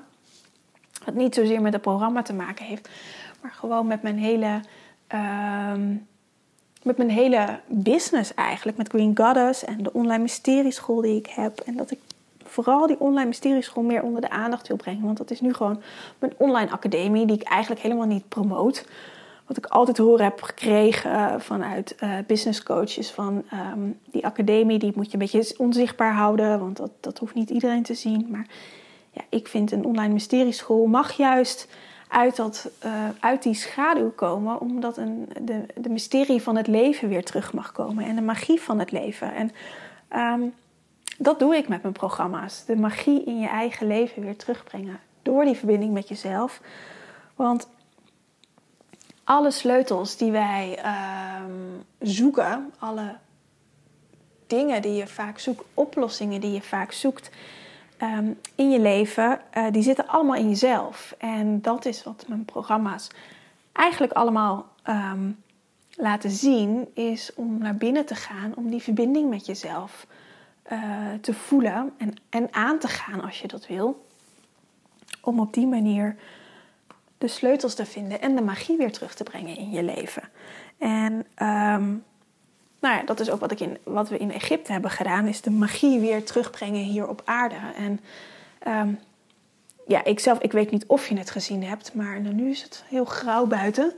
Wat 1.05 1.15
niet 1.15 1.35
zozeer 1.35 1.61
met 1.61 1.73
het 1.73 1.81
programma 1.81 2.21
te 2.21 2.33
maken 2.33 2.65
heeft. 2.65 2.89
Maar 3.41 3.51
gewoon 3.51 3.87
met 3.87 4.01
mijn 4.01 4.17
hele... 4.17 4.61
Uh, 5.13 5.71
met 6.83 6.97
mijn 6.97 7.09
hele 7.09 7.59
business 7.67 8.33
eigenlijk, 8.33 8.77
met 8.77 8.89
Green 8.89 9.17
Goddess 9.17 9.65
en 9.65 9.83
de 9.83 9.93
online 9.93 10.21
mysterieschool 10.21 11.01
die 11.01 11.15
ik 11.15 11.27
heb. 11.27 11.59
En 11.59 11.75
dat 11.75 11.91
ik 11.91 11.99
vooral 12.63 12.87
die 12.87 12.99
online 12.99 13.27
mysterieschool 13.27 13.83
meer 13.83 14.03
onder 14.03 14.21
de 14.21 14.29
aandacht 14.29 14.67
wil 14.67 14.77
brengen. 14.77 15.05
Want 15.05 15.17
dat 15.17 15.31
is 15.31 15.41
nu 15.41 15.53
gewoon 15.53 15.81
mijn 16.19 16.33
online 16.37 16.71
academie, 16.71 17.25
die 17.25 17.35
ik 17.35 17.43
eigenlijk 17.43 17.81
helemaal 17.81 18.05
niet 18.05 18.29
promoot. 18.29 18.85
Wat 19.45 19.57
ik 19.57 19.65
altijd 19.65 19.97
horen 19.97 20.23
heb 20.23 20.41
gekregen 20.41 21.11
uh, 21.11 21.33
vanuit 21.37 21.95
uh, 21.99 22.13
business 22.27 22.63
coaches 22.63 23.11
van 23.11 23.43
ehm, 23.49 23.79
die 24.11 24.25
academie, 24.25 24.79
die 24.79 24.91
moet 24.95 25.05
je 25.05 25.13
een 25.13 25.19
beetje 25.19 25.55
onzichtbaar 25.57 26.13
houden, 26.13 26.59
want 26.59 26.77
dat, 26.77 26.91
dat 26.99 27.17
hoeft 27.17 27.33
niet 27.33 27.49
iedereen 27.49 27.83
te 27.83 27.93
zien. 27.93 28.27
Maar 28.29 28.47
ja, 29.11 29.21
ik 29.29 29.47
vind 29.47 29.71
een 29.71 29.85
online 29.85 30.13
mysterieschool 30.13 30.85
mag 30.85 31.11
juist 31.11 31.67
uit, 32.07 32.35
dat, 32.35 32.69
uh, 32.85 32.91
uit 33.19 33.43
die 33.43 33.53
schaduw 33.53 34.11
komen, 34.11 34.59
omdat 34.59 34.97
een, 34.97 35.29
de, 35.41 35.65
de 35.75 35.89
mysterie 35.89 36.41
van 36.41 36.55
het 36.55 36.67
leven 36.67 37.09
weer 37.09 37.23
terug 37.23 37.53
mag 37.53 37.71
komen 37.71 38.05
en 38.05 38.15
de 38.15 38.21
magie 38.21 38.61
van 38.61 38.79
het 38.79 38.91
leven. 38.91 39.33
En 39.33 39.51
um, 40.41 40.53
dat 41.17 41.39
doe 41.39 41.55
ik 41.55 41.67
met 41.67 41.81
mijn 41.81 41.93
programma's. 41.93 42.65
De 42.65 42.75
magie 42.75 43.23
in 43.23 43.39
je 43.39 43.47
eigen 43.47 43.87
leven 43.87 44.21
weer 44.21 44.35
terugbrengen 44.35 44.99
door 45.21 45.45
die 45.45 45.55
verbinding 45.55 45.93
met 45.93 46.07
jezelf. 46.07 46.61
Want 47.35 47.67
alle 49.23 49.51
sleutels 49.51 50.17
die 50.17 50.31
wij 50.31 50.79
um, 51.41 51.83
zoeken, 51.99 52.73
alle 52.79 53.15
dingen 54.47 54.81
die 54.81 54.93
je 54.93 55.07
vaak 55.07 55.39
zoekt, 55.39 55.63
oplossingen 55.73 56.41
die 56.41 56.51
je 56.51 56.61
vaak 56.61 56.91
zoekt 56.91 57.29
um, 58.01 58.39
in 58.55 58.69
je 58.69 58.79
leven, 58.79 59.39
uh, 59.53 59.65
die 59.71 59.83
zitten 59.83 60.07
allemaal 60.07 60.35
in 60.35 60.49
jezelf. 60.49 61.15
En 61.17 61.61
dat 61.61 61.85
is 61.85 62.03
wat 62.03 62.25
mijn 62.27 62.45
programma's 62.45 63.07
eigenlijk 63.71 64.13
allemaal 64.13 64.67
um, 64.89 65.43
laten 65.95 66.31
zien, 66.31 66.87
is 66.93 67.31
om 67.35 67.57
naar 67.57 67.75
binnen 67.75 68.05
te 68.05 68.15
gaan, 68.15 68.53
om 68.55 68.69
die 68.69 68.81
verbinding 68.81 69.29
met 69.29 69.45
jezelf 69.45 70.07
uh, 70.71 71.13
te 71.21 71.33
voelen 71.33 71.93
en, 71.97 72.13
en 72.29 72.53
aan 72.53 72.79
te 72.79 72.87
gaan 72.87 73.21
als 73.21 73.39
je 73.39 73.47
dat 73.47 73.67
wil. 73.67 74.05
Om 75.21 75.39
op 75.39 75.53
die 75.53 75.67
manier 75.67 76.15
de 77.17 77.27
sleutels 77.27 77.73
te 77.73 77.85
vinden 77.85 78.21
en 78.21 78.35
de 78.35 78.41
magie 78.41 78.77
weer 78.77 78.91
terug 78.91 79.15
te 79.15 79.23
brengen 79.23 79.57
in 79.57 79.71
je 79.71 79.83
leven. 79.83 80.23
En 80.77 81.13
um, 81.13 82.03
nou 82.79 82.95
ja, 82.95 83.01
dat 83.05 83.19
is 83.19 83.29
ook 83.29 83.39
wat, 83.39 83.51
ik 83.51 83.59
in, 83.59 83.77
wat 83.83 84.09
we 84.09 84.17
in 84.17 84.31
Egypte 84.31 84.71
hebben 84.71 84.91
gedaan, 84.91 85.27
is 85.27 85.41
de 85.41 85.51
magie 85.51 85.99
weer 85.99 86.23
terugbrengen 86.23 86.83
hier 86.83 87.07
op 87.07 87.21
aarde. 87.25 87.55
En 87.75 87.99
um, 88.67 88.99
ja, 89.87 90.03
ik 90.03 90.19
zelf, 90.19 90.39
ik 90.39 90.51
weet 90.51 90.71
niet 90.71 90.85
of 90.85 91.07
je 91.07 91.17
het 91.17 91.29
gezien 91.29 91.63
hebt, 91.63 91.93
maar 91.93 92.21
nou, 92.21 92.35
nu 92.35 92.49
is 92.49 92.63
het 92.63 92.83
heel 92.87 93.05
grauw 93.05 93.45
buiten. 93.45 93.93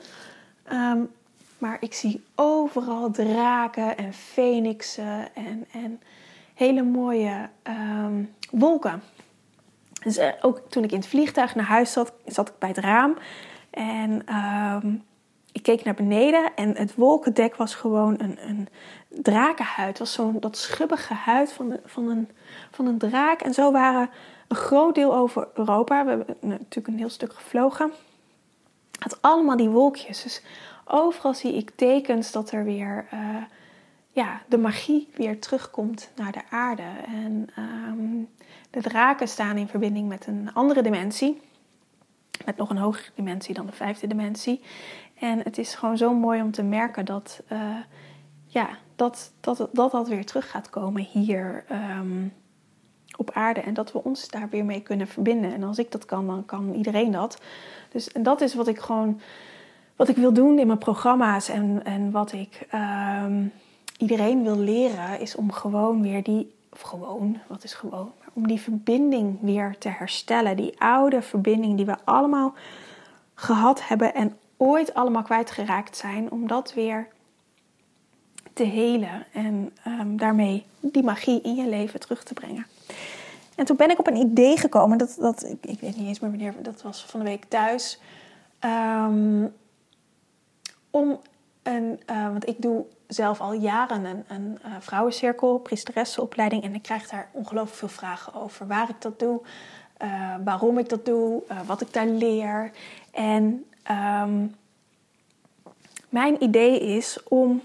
Um, 0.72 1.10
maar 1.58 1.78
ik 1.80 1.94
zie 1.94 2.24
overal 2.36 3.12
draken 3.12 3.98
en 3.98 4.14
fenixen 4.14 5.36
en, 5.36 5.66
en 5.72 6.02
hele 6.60 6.84
mooie 6.84 7.50
um, 7.64 8.34
wolken. 8.52 9.04
Dus 10.04 10.18
uh, 10.18 10.28
ook 10.42 10.62
toen 10.70 10.84
ik 10.84 10.92
in 10.92 10.98
het 10.98 11.08
vliegtuig 11.08 11.56
naar 11.56 11.66
huis 11.66 11.92
zat, 11.92 12.14
zat 12.26 12.48
ik 12.50 12.54
bij 12.60 12.70
het 12.70 12.78
raam. 12.78 13.18
En 13.70 14.36
um, 14.36 15.04
ik 15.52 15.64
keek 15.64 15.84
naar 15.84 15.94
beneden 15.94 16.52
en 16.56 16.76
het 16.76 16.96
wolkendek 16.96 17.56
was 17.56 17.76
gewoon 17.76 18.16
een, 18.18 18.38
een 18.48 18.68
drakenhuid. 19.08 19.88
Het 19.88 20.00
was 20.00 20.14
zo'n 20.14 20.40
dat 20.40 20.58
schubbige 20.58 21.14
huid 21.14 21.52
van, 21.52 21.78
van, 21.86 22.10
een, 22.10 22.30
van 22.72 22.86
een 22.86 22.98
draak. 22.98 23.42
En 23.42 23.54
zo 23.54 23.72
waren 23.72 24.10
een 24.48 24.58
groot 24.58 24.96
deel 24.96 25.16
over 25.16 25.48
Europa. 25.54 26.04
We 26.04 26.10
hebben 26.10 26.36
natuurlijk 26.40 26.88
een 26.88 26.98
heel 26.98 27.10
stuk 27.10 27.34
gevlogen. 27.34 27.92
Het 29.00 29.22
allemaal 29.22 29.58
die 29.58 29.70
wolkjes. 29.70 30.24
Dus 30.24 30.42
overal 30.86 31.34
zie 31.34 31.54
ik 31.54 31.72
tekens 31.76 32.32
dat 32.32 32.52
er 32.52 32.64
weer 32.64 33.08
uh, 33.14 33.20
ja, 34.12 34.42
de 34.48 34.58
magie 34.58 35.10
weer 35.16 35.40
terugkomt 35.40 36.12
naar 36.16 36.32
de 36.32 36.42
aarde. 36.50 36.84
En 37.06 37.48
um, 37.58 38.30
de 38.70 38.82
draken 38.82 39.28
staan 39.28 39.58
in 39.58 39.68
verbinding 39.68 40.08
met 40.08 40.28
een 40.28 40.54
andere 40.54 40.82
dimensie. 40.82 41.42
Met 42.46 42.58
nog 42.58 42.70
een 42.70 42.78
hogere 42.78 43.12
dimensie 43.16 43.54
dan 43.54 43.66
de 43.66 43.72
vijfde 43.72 44.08
dimensie. 44.08 44.62
En 45.20 45.40
het 45.40 45.58
is 45.58 45.76
gewoon 45.76 45.98
zo 45.98 46.14
mooi 46.14 46.42
om 46.42 46.52
te 46.52 46.64
merken 46.64 47.06
dat, 47.06 47.44
uh, 47.52 47.76
ja, 48.46 48.70
dat, 48.96 49.32
dat, 49.40 49.70
dat 49.72 49.92
dat 49.92 50.08
weer 50.08 50.26
terug 50.26 50.50
gaat 50.50 50.70
komen 50.70 51.04
hier 51.04 51.66
um, 52.00 52.34
op 53.18 53.32
aarde. 53.32 53.60
En 53.60 53.74
dat 53.74 53.92
we 53.92 54.04
ons 54.04 54.28
daar 54.28 54.50
weer 54.50 54.66
mee 54.66 54.82
kunnen 54.82 55.08
verbinden. 55.08 55.54
En 55.54 55.64
als 55.64 55.78
ik 55.78 55.92
dat 55.92 56.06
kan, 56.06 56.28
dan 56.28 56.46
kan 56.46 56.74
iedereen 56.74 57.12
dat. 57.12 57.42
Dus 57.92 58.12
en 58.12 58.24
dat 58.24 58.42
is 58.42 58.54
wat 58.54 58.68
ik 58.68 58.80
gewoon 58.80 59.22
wat 59.96 60.10
ik 60.10 60.16
wil 60.16 60.34
doen 60.34 60.60
in 60.60 60.68
mijn 60.68 60.80
programma's. 60.80 61.50
En, 61.50 61.82
en 61.84 62.12
wat 62.12 62.32
ik 62.32 62.68
um, 63.24 63.52
iedereen 64.00 64.44
wil 64.44 64.58
leren, 64.58 65.20
is 65.20 65.36
om 65.36 65.52
gewoon 65.52 66.02
weer 66.02 66.24
die. 66.24 66.58
Of 66.74 66.82
gewoon, 66.82 67.38
wat 67.48 67.64
is 67.64 67.74
gewoon? 67.74 68.12
Om 68.34 68.48
die 68.48 68.62
verbinding 68.62 69.38
weer 69.42 69.76
te 69.78 69.90
herstellen. 69.90 70.58
Die 70.58 70.82
oude 70.82 71.22
verbinding 71.22 71.76
die 71.76 71.86
we 71.86 71.96
allemaal 72.04 72.54
gehad 73.34 73.88
hebben 73.88 74.14
en 74.14 74.38
ooit 74.58 74.94
allemaal 74.94 75.24
kwijtgeraakt 75.24 75.98
zijn, 75.98 76.32
om 76.32 76.48
dat 76.48 76.74
weer 76.74 77.08
te 78.54 78.64
helen 78.64 79.26
en 79.34 79.74
um, 79.88 80.18
daarmee 80.18 80.66
die 80.80 81.04
magie 81.04 81.42
in 81.42 81.56
je 81.56 81.68
leven 81.68 82.00
terug 82.00 82.24
te 82.24 82.34
brengen. 82.34 82.66
En 83.56 83.66
toen 83.66 83.76
ben 83.76 83.90
ik 83.90 84.00
op 84.00 84.08
een 84.08 84.16
idee 84.16 84.58
gekomen, 84.58 84.98
dat, 84.98 85.16
dat, 85.20 85.44
ik, 85.44 85.66
ik 85.72 85.80
weet 85.80 85.98
niet 85.98 86.08
eens 86.08 86.20
meer 86.20 86.30
wanneer, 86.30 86.54
dat 86.62 86.82
was 86.82 87.06
van 87.06 87.20
de 87.20 87.26
week 87.26 87.46
thuis, 87.46 88.00
um, 88.66 89.54
om 90.90 91.20
een, 91.64 92.00
uh, 92.12 92.28
want 92.28 92.48
ik 92.48 92.62
doe 92.62 92.86
zelf 93.08 93.42
al 93.42 93.54
jaren 93.54 94.06
een, 94.06 94.24
een 94.28 94.60
uh, 94.66 94.72
vrouwencirkel, 94.80 95.58
priesteressenopleiding, 95.58 96.64
en 96.64 96.76
ik 96.76 96.82
krijg 96.82 97.08
daar 97.08 97.30
ongelooflijk 97.32 97.78
veel 97.78 97.88
vragen 97.88 98.34
over 98.34 98.68
waar 98.68 98.90
ik 98.90 99.02
dat 99.02 99.20
doe, 99.20 99.42
uh, 100.04 100.36
waarom 100.44 100.78
ik 100.78 100.90
dat 100.90 101.06
doe, 101.06 101.44
wat 101.66 101.82
ik 101.82 101.94
daar 101.94 102.08
leer. 102.08 102.72
En 103.12 103.64
Um, 103.92 104.56
mijn 106.10 106.44
idee 106.44 106.80
is 106.80 107.24
om, 107.24 107.62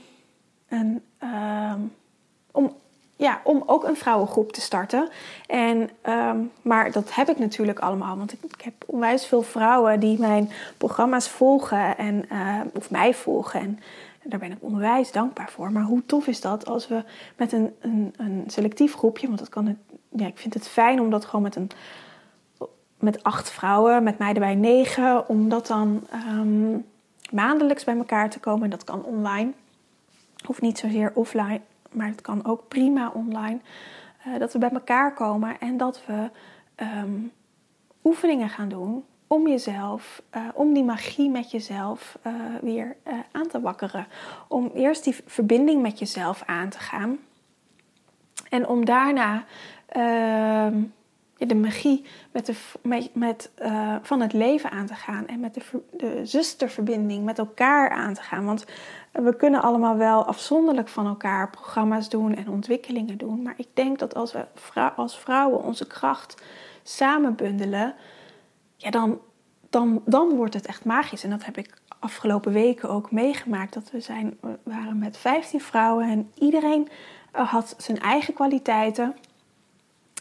een, 0.69 1.03
om, 1.21 1.81
ja, 3.17 3.41
om 3.45 3.63
ook 3.67 3.85
een 3.85 3.97
vrouwengroep 3.97 4.53
te 4.53 4.61
starten. 4.61 5.09
En, 5.47 5.91
um, 6.09 6.51
maar 6.63 6.93
dat 6.93 7.15
heb 7.15 7.29
ik 7.29 7.39
natuurlijk 7.39 7.79
allemaal, 7.79 8.17
want 8.17 8.33
ik, 8.33 8.61
heb 8.63 8.75
onwijs 8.87 9.27
veel 9.27 9.43
vrouwen 9.43 10.01
die 10.01 10.19
mijn 10.19 10.51
programma's 10.79 11.29
volgen 11.29 11.97
en, 11.97 12.25
uh, 12.33 12.61
of 12.75 12.91
mij 12.91 13.15
volgen. 13.15 13.61
En, 13.61 13.79
daar 14.27 14.39
ben 14.39 14.53
ik 14.53 14.59
onwijs 14.61 15.13
dankbaar 15.13 15.51
voor. 15.51 15.73
Maar 15.73 15.83
hoe 15.83 16.07
tof 16.07 16.27
is 16.27 16.41
dat 16.41 16.67
als 16.67 16.89
we 16.89 17.05
met 17.37 17.53
een, 17.53 17.75
een, 17.81 18.15
een 18.17 18.45
selectief 18.47 18.95
groepje, 18.95 19.27
want 19.27 19.39
dat 19.39 19.49
kan 19.49 19.79
ja, 20.09 20.27
ik 20.27 20.39
vind 20.39 20.55
het 20.55 20.69
fijn 20.69 21.01
om 21.01 21.11
dat 21.11 21.25
gewoon 21.25 21.43
met 21.43 21.57
een 21.57 21.71
met 22.99 23.23
acht 23.23 23.51
vrouwen, 23.51 24.03
met 24.03 24.19
mij 24.19 24.33
erbij 24.33 24.55
negen, 24.55 25.29
om 25.29 25.49
dat 25.49 25.67
dan 25.67 26.07
um, 26.29 26.85
maandelijks 27.31 27.85
bij 27.85 27.97
elkaar 27.97 28.31
te 28.31 28.41
komen. 28.41 28.71
Dat 28.71 28.85
kan 28.85 29.05
online, 29.05 29.53
of 30.47 30.61
niet 30.61 30.79
zozeer 30.79 31.13
offline, 31.15 31.61
maar 31.95 32.07
het 32.07 32.21
kan 32.21 32.45
ook 32.45 32.69
prima 32.69 33.11
online. 33.15 33.59
Uh, 34.27 34.39
dat 34.39 34.53
we 34.53 34.59
bij 34.59 34.71
elkaar 34.71 35.15
komen 35.15 35.61
en 35.61 35.77
dat 35.77 36.07
we 36.07 36.31
um, 36.77 37.33
oefeningen 38.05 38.49
gaan 38.49 38.69
doen 38.69 39.05
om 39.27 39.49
jezelf, 39.49 40.23
uh, 40.37 40.43
om 40.55 40.75
die 40.75 40.85
magie 40.85 41.31
met 41.31 41.51
jezelf 41.51 42.19
uh, 42.27 42.33
weer 42.61 42.97
aan 43.33 43.47
te 43.49 43.61
wakkeren. 43.61 44.07
Om 44.49 44.71
eerst 44.75 45.05
die 45.05 45.17
verbinding 45.27 45.83
met 45.83 45.99
jezelf 45.99 46.43
aan 46.47 46.69
te 46.69 46.79
gaan. 46.79 47.19
En 48.49 48.67
om 48.69 48.85
daarna 48.85 49.45
ehm, 49.87 50.83
de 51.39 51.55
magie 51.55 52.05
met 52.33 52.47
de, 52.47 52.55
met, 52.83 53.15
met 53.15 53.51
uh, 53.63 53.97
van 54.03 54.21
het 54.21 54.33
leven 54.33 54.71
aan 54.71 54.87
te 54.87 54.95
gaan. 54.95 55.27
En 55.27 55.41
met 55.41 55.55
de, 55.55 55.63
de 55.91 56.27
zusterverbinding 56.27 57.25
met 57.25 57.39
elkaar 57.39 57.91
aan 57.91 58.15
te 58.15 58.23
gaan. 58.23 58.45
Want 58.45 58.65
we 59.13 59.37
kunnen 59.37 59.63
allemaal 59.63 59.97
wel 59.97 60.25
afzonderlijk 60.25 60.89
van 60.89 61.07
elkaar 61.07 61.51
programma's 61.51 62.09
doen 62.09 62.35
en 62.35 62.49
ontwikkelingen 62.49 63.17
doen. 63.19 63.43
Maar 63.43 63.55
ik 63.57 63.69
denk 63.75 63.99
dat 63.99 64.15
als 64.15 64.33
we 64.33 64.47
als 64.97 65.19
vrouwen 65.19 65.63
onze 65.63 65.87
kracht 65.87 66.43
samen 66.83 67.35
bundelen, 67.35 67.95
ja, 68.77 68.91
dan, 68.91 69.21
dan, 69.71 70.03
dan 70.05 70.37
wordt 70.37 70.55
het 70.55 70.67
echt 70.67 70.85
magisch. 70.85 71.25
En 71.25 71.31
dat 71.31 71.45
heb 71.45 71.59
ik 71.59 71.83
afgelopen 71.99 72.53
weken 72.53 72.91
ook 72.91 73.11
meegemaakt. 73.11 73.75
Dat 73.75 73.91
we, 73.91 74.01
zijn, 74.01 74.39
we 74.41 74.59
waren 74.63 74.99
met 74.99 75.17
15 75.17 75.61
vrouwen 75.61 76.09
en 76.09 76.31
iedereen 76.35 76.89
uh, 77.37 77.51
had 77.51 77.75
zijn 77.79 77.99
eigen 78.01 78.35
kwaliteiten. 78.35 79.17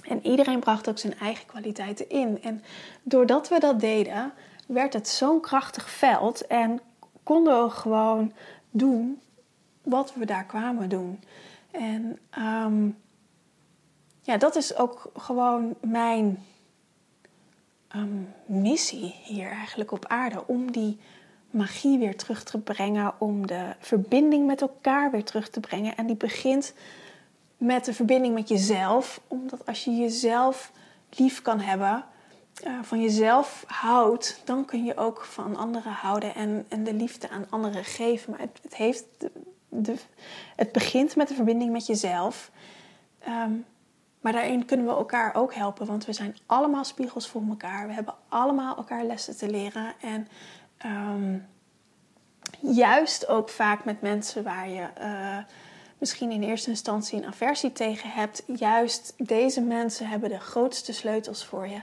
En 0.03 0.25
iedereen 0.25 0.59
bracht 0.59 0.89
ook 0.89 0.97
zijn 0.97 1.19
eigen 1.19 1.45
kwaliteiten 1.45 2.09
in. 2.09 2.41
En 2.43 2.63
doordat 3.03 3.49
we 3.49 3.59
dat 3.59 3.79
deden, 3.79 4.33
werd 4.67 4.93
het 4.93 5.07
zo'n 5.07 5.41
krachtig 5.41 5.89
veld 5.89 6.47
en 6.47 6.79
konden 7.23 7.63
we 7.63 7.69
gewoon 7.69 8.33
doen 8.71 9.21
wat 9.81 10.13
we 10.13 10.25
daar 10.25 10.45
kwamen 10.45 10.89
doen. 10.89 11.23
En 11.71 12.19
um, 12.39 12.97
ja, 14.21 14.37
dat 14.37 14.55
is 14.55 14.75
ook 14.75 15.11
gewoon 15.15 15.75
mijn 15.81 16.43
um, 17.95 18.33
missie 18.45 19.15
hier 19.23 19.49
eigenlijk 19.49 19.91
op 19.91 20.05
aarde. 20.05 20.47
Om 20.47 20.71
die 20.71 20.99
magie 21.49 21.97
weer 21.97 22.17
terug 22.17 22.43
te 22.43 22.59
brengen, 22.59 23.13
om 23.17 23.47
de 23.47 23.75
verbinding 23.79 24.45
met 24.45 24.61
elkaar 24.61 25.11
weer 25.11 25.23
terug 25.23 25.49
te 25.49 25.59
brengen. 25.59 25.97
En 25.97 26.05
die 26.05 26.15
begint 26.15 26.73
met 27.57 27.85
de 27.85 27.93
verbinding 27.93 28.33
met 28.33 28.47
jezelf, 28.49 29.21
omdat 29.27 29.65
als 29.65 29.83
je 29.83 29.91
jezelf 29.91 30.71
lief 31.09 31.41
kan 31.41 31.59
hebben, 31.59 32.05
uh, 32.67 32.79
van 32.81 33.01
jezelf 33.01 33.63
houdt, 33.67 34.41
dan 34.45 34.65
kun 34.65 34.85
je 34.85 34.97
ook 34.97 35.25
van 35.25 35.55
anderen 35.55 35.91
houden 35.91 36.35
en, 36.35 36.65
en 36.69 36.83
de 36.83 36.93
liefde 36.93 37.29
aan 37.29 37.45
anderen 37.49 37.83
geven. 37.83 38.31
Maar 38.31 38.39
het, 38.39 38.59
het 38.61 38.75
heeft 38.75 39.05
de, 39.69 39.95
het 40.55 40.71
begint 40.71 41.15
met 41.15 41.27
de 41.27 41.33
verbinding 41.33 41.71
met 41.71 41.85
jezelf. 41.85 42.51
Ehm, 43.19 43.51
maar 44.21 44.31
daarin 44.31 44.65
kunnen 44.65 44.85
we 44.85 44.91
elkaar 44.91 45.35
ook 45.35 45.53
helpen, 45.53 45.85
want 45.85 46.05
we 46.05 46.13
zijn 46.13 46.37
allemaal 46.45 46.83
spiegels 46.83 47.27
voor 47.27 47.41
elkaar. 47.49 47.87
We 47.87 47.93
hebben 47.93 48.15
allemaal 48.29 48.77
elkaar 48.77 49.03
lessen 49.03 49.37
te 49.37 49.49
leren. 49.49 49.93
En 50.01 50.27
ehm, 50.77 51.37
juist 52.59 53.27
ook 53.27 53.49
vaak 53.49 53.85
met 53.85 54.01
mensen 54.01 54.43
waar 54.43 54.69
je 54.69 54.87
uh, 55.01 55.37
misschien 56.03 56.31
in 56.31 56.43
eerste 56.43 56.69
instantie 56.69 57.17
een 57.17 57.25
aversie 57.25 57.71
tegen 57.71 58.09
hebt, 58.09 58.43
juist 58.55 59.13
deze 59.17 59.61
mensen 59.61 60.07
hebben 60.07 60.29
de 60.29 60.39
grootste 60.39 60.93
sleutels 60.93 61.45
voor 61.45 61.67
je. 61.67 61.81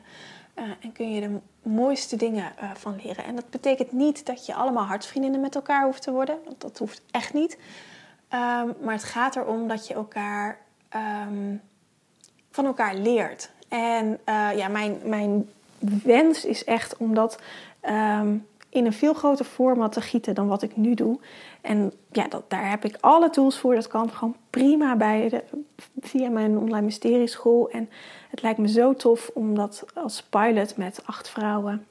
Uh, 0.55 0.65
en 0.81 0.93
kun 0.93 1.12
je 1.12 1.21
de 1.21 1.39
mooiste 1.62 2.17
dingen 2.17 2.53
uh, 2.62 2.71
van 2.75 3.00
leren. 3.03 3.25
En 3.25 3.35
dat 3.35 3.50
betekent 3.50 3.93
niet 3.93 4.27
dat 4.27 4.47
je 4.47 4.55
allemaal 4.55 4.85
hartsvriendinnen 4.85 5.41
met 5.41 5.55
elkaar 5.55 5.85
hoeft 5.85 6.03
te 6.03 6.11
worden. 6.11 6.39
Want 6.45 6.61
dat 6.61 6.79
hoeft 6.79 7.03
echt 7.11 7.33
niet. 7.33 7.53
Um, 7.53 8.75
maar 8.81 8.95
het 8.95 9.05
gaat 9.05 9.37
erom 9.37 9.69
dat 9.69 9.87
je 9.87 9.95
elkaar 9.95 10.59
um, 11.29 11.61
van 12.50 12.65
elkaar 12.67 12.95
leert. 12.95 13.50
En 13.69 14.19
uh, 14.29 14.57
ja, 14.57 14.69
mijn, 14.69 14.99
mijn 15.05 15.49
wens 15.79 16.45
is 16.45 16.65
echt 16.65 16.97
om 16.97 17.15
dat 17.15 17.41
um, 17.89 18.47
in 18.69 18.87
een 18.87 18.93
veel 18.93 19.15
groter 19.15 19.45
format 19.45 19.93
te 19.93 20.00
gieten 20.00 20.35
dan 20.35 20.49
wat 20.49 20.62
ik 20.62 20.77
nu 20.77 20.95
doe. 20.95 21.19
En 21.61 21.93
ja, 22.12 22.26
daar 22.49 22.71
heb 22.71 22.85
ik 22.85 22.97
alle 23.00 23.31
tools 23.31 23.59
voor. 23.59 23.75
Dat 23.75 23.88
kan 23.88 24.11
gewoon 24.11 24.37
prima 24.50 24.97
bij 24.97 25.29
de, 25.29 25.45
via 26.00 26.29
mijn 26.29 26.59
online 26.59 26.85
mysterieschool. 26.85 27.71
En 27.71 27.90
het 28.31 28.43
lijkt 28.43 28.59
me 28.59 28.69
zo 28.69 28.95
tof 28.95 29.31
om 29.35 29.55
dat 29.55 29.85
als 29.95 30.23
pilot 30.23 30.76
met 30.76 31.00
acht 31.05 31.29
vrouwen 31.29 31.87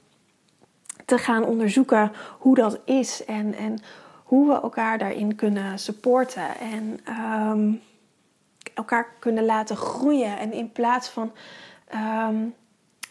te 1.05 1.17
gaan 1.17 1.45
onderzoeken 1.45 2.11
hoe 2.39 2.55
dat 2.55 2.79
is. 2.85 3.25
En, 3.25 3.53
en 3.53 3.79
hoe 4.23 4.47
we 4.47 4.53
elkaar 4.53 4.97
daarin 4.97 5.35
kunnen 5.35 5.79
supporten. 5.79 6.47
En 6.59 6.99
um, 7.49 7.81
elkaar 8.73 9.07
kunnen 9.19 9.45
laten 9.45 9.75
groeien. 9.75 10.37
En 10.37 10.53
in 10.53 10.71
plaats 10.71 11.09
van 11.09 11.31
um, 12.27 12.53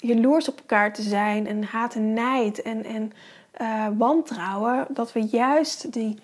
jaloers 0.01 0.49
op 0.49 0.59
elkaar 0.59 0.93
te 0.93 1.03
zijn 1.03 1.47
en 1.47 1.63
haat 1.63 1.95
en 1.95 2.13
nijd 2.13 2.63
en, 2.63 2.85
en 2.85 3.13
uh, 3.61 3.87
wantrouwen, 3.97 4.87
dat 4.89 5.13
we 5.13 5.21
juist 5.21 5.93
die 5.93 6.19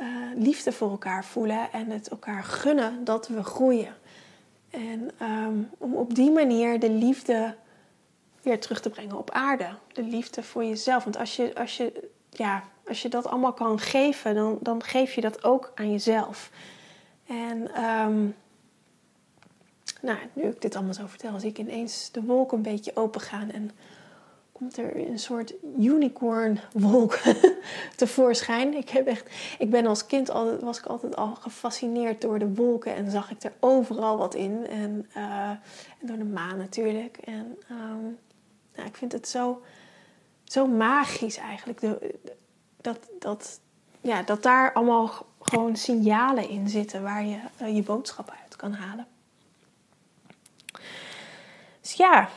uh, 0.00 0.06
liefde 0.34 0.72
voor 0.72 0.90
elkaar 0.90 1.24
voelen 1.24 1.72
en 1.72 1.90
het 1.90 2.08
elkaar 2.08 2.44
gunnen 2.44 3.04
dat 3.04 3.28
we 3.28 3.42
groeien. 3.42 3.94
En 4.70 5.10
um, 5.22 5.70
om 5.78 5.94
op 5.94 6.14
die 6.14 6.30
manier 6.30 6.80
de 6.80 6.90
liefde 6.90 7.54
weer 8.42 8.60
terug 8.60 8.80
te 8.80 8.90
brengen 8.90 9.18
op 9.18 9.30
aarde. 9.30 9.68
De 9.92 10.02
liefde 10.02 10.42
voor 10.42 10.64
jezelf. 10.64 11.04
Want 11.04 11.16
als 11.16 11.36
je, 11.36 11.54
als 11.54 11.76
je, 11.76 12.10
ja, 12.30 12.62
als 12.88 13.02
je 13.02 13.08
dat 13.08 13.26
allemaal 13.26 13.52
kan 13.52 13.78
geven, 13.78 14.34
dan, 14.34 14.58
dan 14.60 14.82
geef 14.82 15.14
je 15.14 15.20
dat 15.20 15.44
ook 15.44 15.72
aan 15.74 15.90
jezelf. 15.90 16.50
En 17.26 17.84
um, 17.84 18.34
nou, 20.02 20.18
nu 20.32 20.42
ik 20.42 20.60
dit 20.60 20.74
allemaal 20.74 20.94
zo 20.94 21.06
vertel, 21.06 21.40
zie 21.40 21.50
ik 21.50 21.58
ineens 21.58 22.10
de 22.12 22.22
wolken 22.22 22.56
een 22.56 22.62
beetje 22.62 22.96
open 22.96 23.20
gaan 23.20 23.50
en 23.50 23.70
komt 24.58 24.76
er 24.76 25.08
een 25.08 25.18
soort 25.18 25.54
unicornwolk 25.78 27.18
tevoorschijn. 27.96 28.74
Ik, 28.74 28.88
heb 28.88 29.06
echt, 29.06 29.30
ik 29.58 29.70
ben 29.70 29.86
als 29.86 30.06
kind 30.06 30.30
altijd, 30.30 30.60
was 30.60 30.78
ik 30.78 30.86
altijd 30.86 31.16
al 31.16 31.34
gefascineerd 31.34 32.20
door 32.20 32.38
de 32.38 32.54
wolken 32.54 32.94
en 32.94 33.10
zag 33.10 33.30
ik 33.30 33.42
er 33.42 33.52
overal 33.60 34.18
wat 34.18 34.34
in. 34.34 34.66
En, 34.66 35.06
uh, 35.16 35.48
en 35.50 35.60
door 36.00 36.18
de 36.18 36.24
maan 36.24 36.58
natuurlijk. 36.58 37.16
En 37.16 37.58
um, 37.70 38.18
nou, 38.74 38.88
ik 38.88 38.96
vind 38.96 39.12
het 39.12 39.28
zo, 39.28 39.62
zo 40.44 40.66
magisch 40.66 41.36
eigenlijk. 41.36 41.80
De, 41.80 42.14
dat, 42.80 42.98
dat, 43.18 43.60
ja, 44.00 44.22
dat 44.22 44.42
daar 44.42 44.72
allemaal 44.72 45.26
gewoon 45.40 45.76
signalen 45.76 46.48
in 46.48 46.68
zitten 46.68 47.02
waar 47.02 47.24
je 47.24 47.38
uh, 47.62 47.74
je 47.74 47.82
boodschap 47.82 48.34
uit 48.42 48.56
kan 48.56 48.72
halen. 48.72 49.06
Dus 51.80 51.92
ja, 51.92 52.28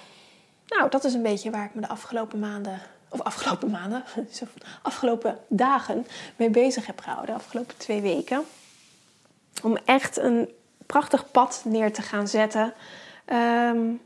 nou, 0.69 0.89
dat 0.89 1.03
is 1.03 1.13
een 1.13 1.21
beetje 1.21 1.49
waar 1.49 1.65
ik 1.65 1.73
me 1.73 1.81
de 1.81 1.87
afgelopen 1.87 2.39
maanden, 2.39 2.81
of 3.09 3.21
afgelopen 3.21 3.69
maanden, 3.69 4.03
afgelopen 4.81 5.37
dagen 5.47 6.07
mee 6.35 6.49
bezig 6.49 6.85
heb 6.85 6.99
gehouden, 6.99 7.35
de 7.35 7.41
afgelopen 7.41 7.77
twee 7.77 8.01
weken. 8.01 8.43
Om 9.63 9.77
echt 9.85 10.17
een 10.17 10.49
prachtig 10.85 11.31
pad 11.31 11.61
neer 11.65 11.93
te 11.93 12.01
gaan 12.01 12.27
zetten. 12.27 12.73
Um, 13.25 14.01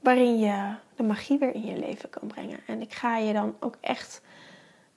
waarin 0.00 0.38
je 0.38 0.74
de 0.96 1.02
magie 1.02 1.38
weer 1.38 1.54
in 1.54 1.64
je 1.64 1.78
leven 1.78 2.10
kan 2.10 2.28
brengen. 2.28 2.58
En 2.66 2.80
ik 2.80 2.94
ga 2.94 3.16
je 3.16 3.32
dan 3.32 3.56
ook 3.60 3.76
echt 3.80 4.20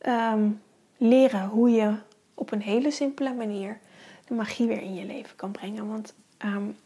um, 0.06 0.62
leren 0.98 1.48
hoe 1.48 1.70
je 1.70 1.94
op 2.34 2.52
een 2.52 2.62
hele 2.62 2.92
simpele 2.92 3.34
manier 3.34 3.80
de 4.26 4.34
magie 4.34 4.68
weer 4.68 4.82
in 4.82 4.96
je 4.96 5.06
leven 5.06 5.36
kan 5.36 5.52
brengen. 5.52 5.88
Want 5.88 6.14
um, 6.46 6.78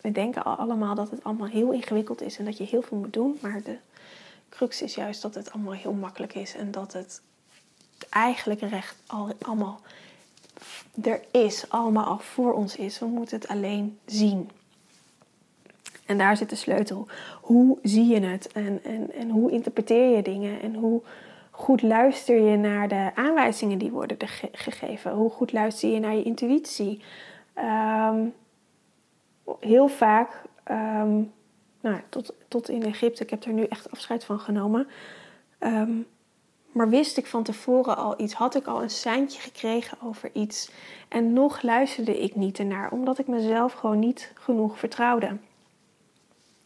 we 0.00 0.12
denken 0.12 0.44
allemaal 0.44 0.94
dat 0.94 1.10
het 1.10 1.24
allemaal 1.24 1.46
heel 1.46 1.72
ingewikkeld 1.72 2.22
is 2.22 2.38
en 2.38 2.44
dat 2.44 2.58
je 2.58 2.64
heel 2.64 2.82
veel 2.82 2.98
moet 2.98 3.12
doen. 3.12 3.38
Maar 3.40 3.62
de 3.62 3.76
crux 4.48 4.82
is 4.82 4.94
juist 4.94 5.22
dat 5.22 5.34
het 5.34 5.52
allemaal 5.52 5.72
heel 5.72 5.92
makkelijk 5.92 6.34
is 6.34 6.54
en 6.54 6.70
dat 6.70 6.92
het 6.92 7.22
eigenlijk 8.10 8.60
recht 8.60 8.96
al, 9.06 9.32
allemaal 9.40 9.80
er 11.02 11.20
is, 11.30 11.64
allemaal 11.68 12.04
al 12.04 12.18
voor 12.18 12.52
ons 12.52 12.76
is. 12.76 12.98
We 12.98 13.06
moeten 13.06 13.38
het 13.38 13.48
alleen 13.48 13.98
zien. 14.04 14.50
En 16.06 16.18
daar 16.18 16.36
zit 16.36 16.50
de 16.50 16.56
sleutel. 16.56 17.06
Hoe 17.40 17.78
zie 17.82 18.06
je 18.06 18.20
het 18.20 18.52
en, 18.52 18.80
en, 18.84 19.12
en 19.12 19.30
hoe 19.30 19.50
interpreteer 19.50 20.16
je 20.16 20.22
dingen 20.22 20.60
en 20.60 20.74
hoe 20.74 21.02
goed 21.50 21.82
luister 21.82 22.40
je 22.50 22.56
naar 22.56 22.88
de 22.88 23.10
aanwijzingen 23.14 23.78
die 23.78 23.90
worden 23.90 24.16
gegeven? 24.52 25.12
Hoe 25.12 25.30
goed 25.30 25.52
luister 25.52 25.90
je 25.90 26.00
naar 26.00 26.14
je 26.14 26.22
intuïtie? 26.22 27.02
Um, 27.54 28.34
heel 29.60 29.88
vaak, 29.88 30.42
um, 30.70 31.32
nou, 31.80 32.00
tot, 32.08 32.34
tot 32.48 32.68
in 32.68 32.82
Egypte, 32.82 33.22
ik 33.22 33.30
heb 33.30 33.44
er 33.44 33.52
nu 33.52 33.64
echt 33.64 33.90
afscheid 33.90 34.24
van 34.24 34.40
genomen. 34.40 34.88
Um, 35.60 36.06
maar 36.72 36.88
wist 36.88 37.16
ik 37.16 37.26
van 37.26 37.42
tevoren 37.42 37.96
al 37.96 38.20
iets, 38.20 38.34
had 38.34 38.54
ik 38.54 38.66
al 38.66 38.82
een 38.82 38.90
seintje 38.90 39.40
gekregen 39.40 39.98
over 40.02 40.30
iets. 40.32 40.70
En 41.08 41.32
nog 41.32 41.62
luisterde 41.62 42.22
ik 42.22 42.34
niet 42.34 42.58
ernaar, 42.58 42.90
omdat 42.90 43.18
ik 43.18 43.26
mezelf 43.26 43.72
gewoon 43.72 43.98
niet 43.98 44.32
genoeg 44.34 44.78
vertrouwde. 44.78 45.36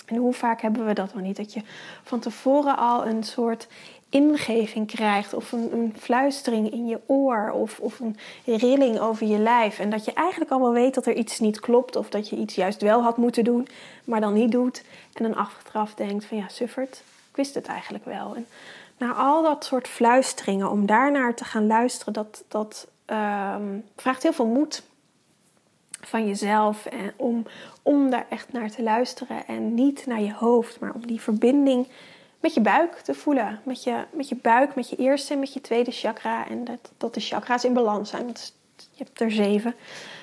En 0.06 0.16
hoe 0.16 0.32
vaak 0.32 0.60
hebben 0.60 0.86
we 0.86 0.92
dat 0.92 1.12
wel 1.12 1.22
niet? 1.22 1.36
Dat 1.36 1.52
je 1.52 1.62
van 2.02 2.20
tevoren 2.20 2.76
al 2.76 3.06
een 3.06 3.22
soort 3.22 3.68
ingeving 4.12 4.86
krijgt, 4.86 5.34
of 5.34 5.52
een, 5.52 5.72
een, 5.72 5.94
fluistering 5.98 6.72
in 6.72 6.86
je 6.86 7.00
oor, 7.06 7.50
of, 7.50 7.78
of 7.78 8.00
een 8.00 8.16
rilling 8.44 8.98
over 8.98 9.26
je 9.26 9.38
lijf. 9.38 9.78
En 9.78 9.90
dat 9.90 10.04
je 10.04 10.12
eigenlijk 10.12 10.50
al 10.50 10.60
wel 10.60 10.72
weet 10.72 10.94
dat 10.94 11.06
er 11.06 11.14
iets 11.14 11.40
niet 11.40 11.60
klopt, 11.60 11.96
of 11.96 12.08
dat 12.08 12.28
je 12.28 12.36
iets 12.36 12.54
juist 12.54 12.82
wel 12.82 13.02
had 13.02 13.16
moeten 13.16 13.44
doen, 13.44 13.68
maar 14.04 14.20
dan 14.20 14.32
niet 14.32 14.52
doet. 14.52 14.84
En 15.12 15.22
dan 15.22 15.34
achteraf 15.34 15.94
denkt 15.94 16.24
van 16.24 16.36
ja, 16.36 16.48
suffert, 16.48 17.02
ik 17.30 17.36
wist 17.36 17.54
het 17.54 17.66
eigenlijk 17.66 18.04
wel. 18.04 18.34
En 18.36 18.46
naar 18.98 19.14
al 19.14 19.42
dat 19.42 19.64
soort 19.64 19.88
fluisteringen, 19.88 20.70
om 20.70 20.86
daarnaar 20.86 21.34
te 21.34 21.44
gaan 21.44 21.66
luisteren, 21.66 22.12
dat, 22.12 22.44
dat 22.48 22.88
um, 23.06 23.84
vraagt 23.96 24.22
heel 24.22 24.32
veel 24.32 24.46
moed 24.46 24.82
van 26.00 26.26
jezelf. 26.26 26.86
En 26.86 27.12
om, 27.16 27.46
om 27.82 28.10
daar 28.10 28.26
echt 28.28 28.52
naar 28.52 28.70
te 28.70 28.82
luisteren 28.82 29.46
en 29.46 29.74
niet 29.74 30.06
naar 30.06 30.20
je 30.20 30.34
hoofd, 30.34 30.80
maar 30.80 30.92
om 30.94 31.06
die 31.06 31.20
verbinding 31.20 31.86
met 32.42 32.54
je 32.54 32.60
buik 32.60 32.94
te 32.94 33.14
voelen. 33.14 33.60
Met 33.64 33.82
je, 33.84 34.04
met 34.12 34.28
je 34.28 34.36
buik, 34.36 34.74
met 34.74 34.88
je 34.90 34.96
eerste 34.96 35.32
en 35.32 35.38
met 35.38 35.52
je 35.52 35.60
tweede 35.60 35.90
chakra. 35.90 36.48
En 36.48 36.64
dat, 36.64 36.92
dat 36.96 37.14
de 37.14 37.20
chakra's 37.20 37.64
in 37.64 37.72
balans 37.72 38.10
zijn. 38.10 38.26
Je 38.76 39.04
hebt 39.04 39.20
er 39.20 39.30
zeven. 39.30 39.74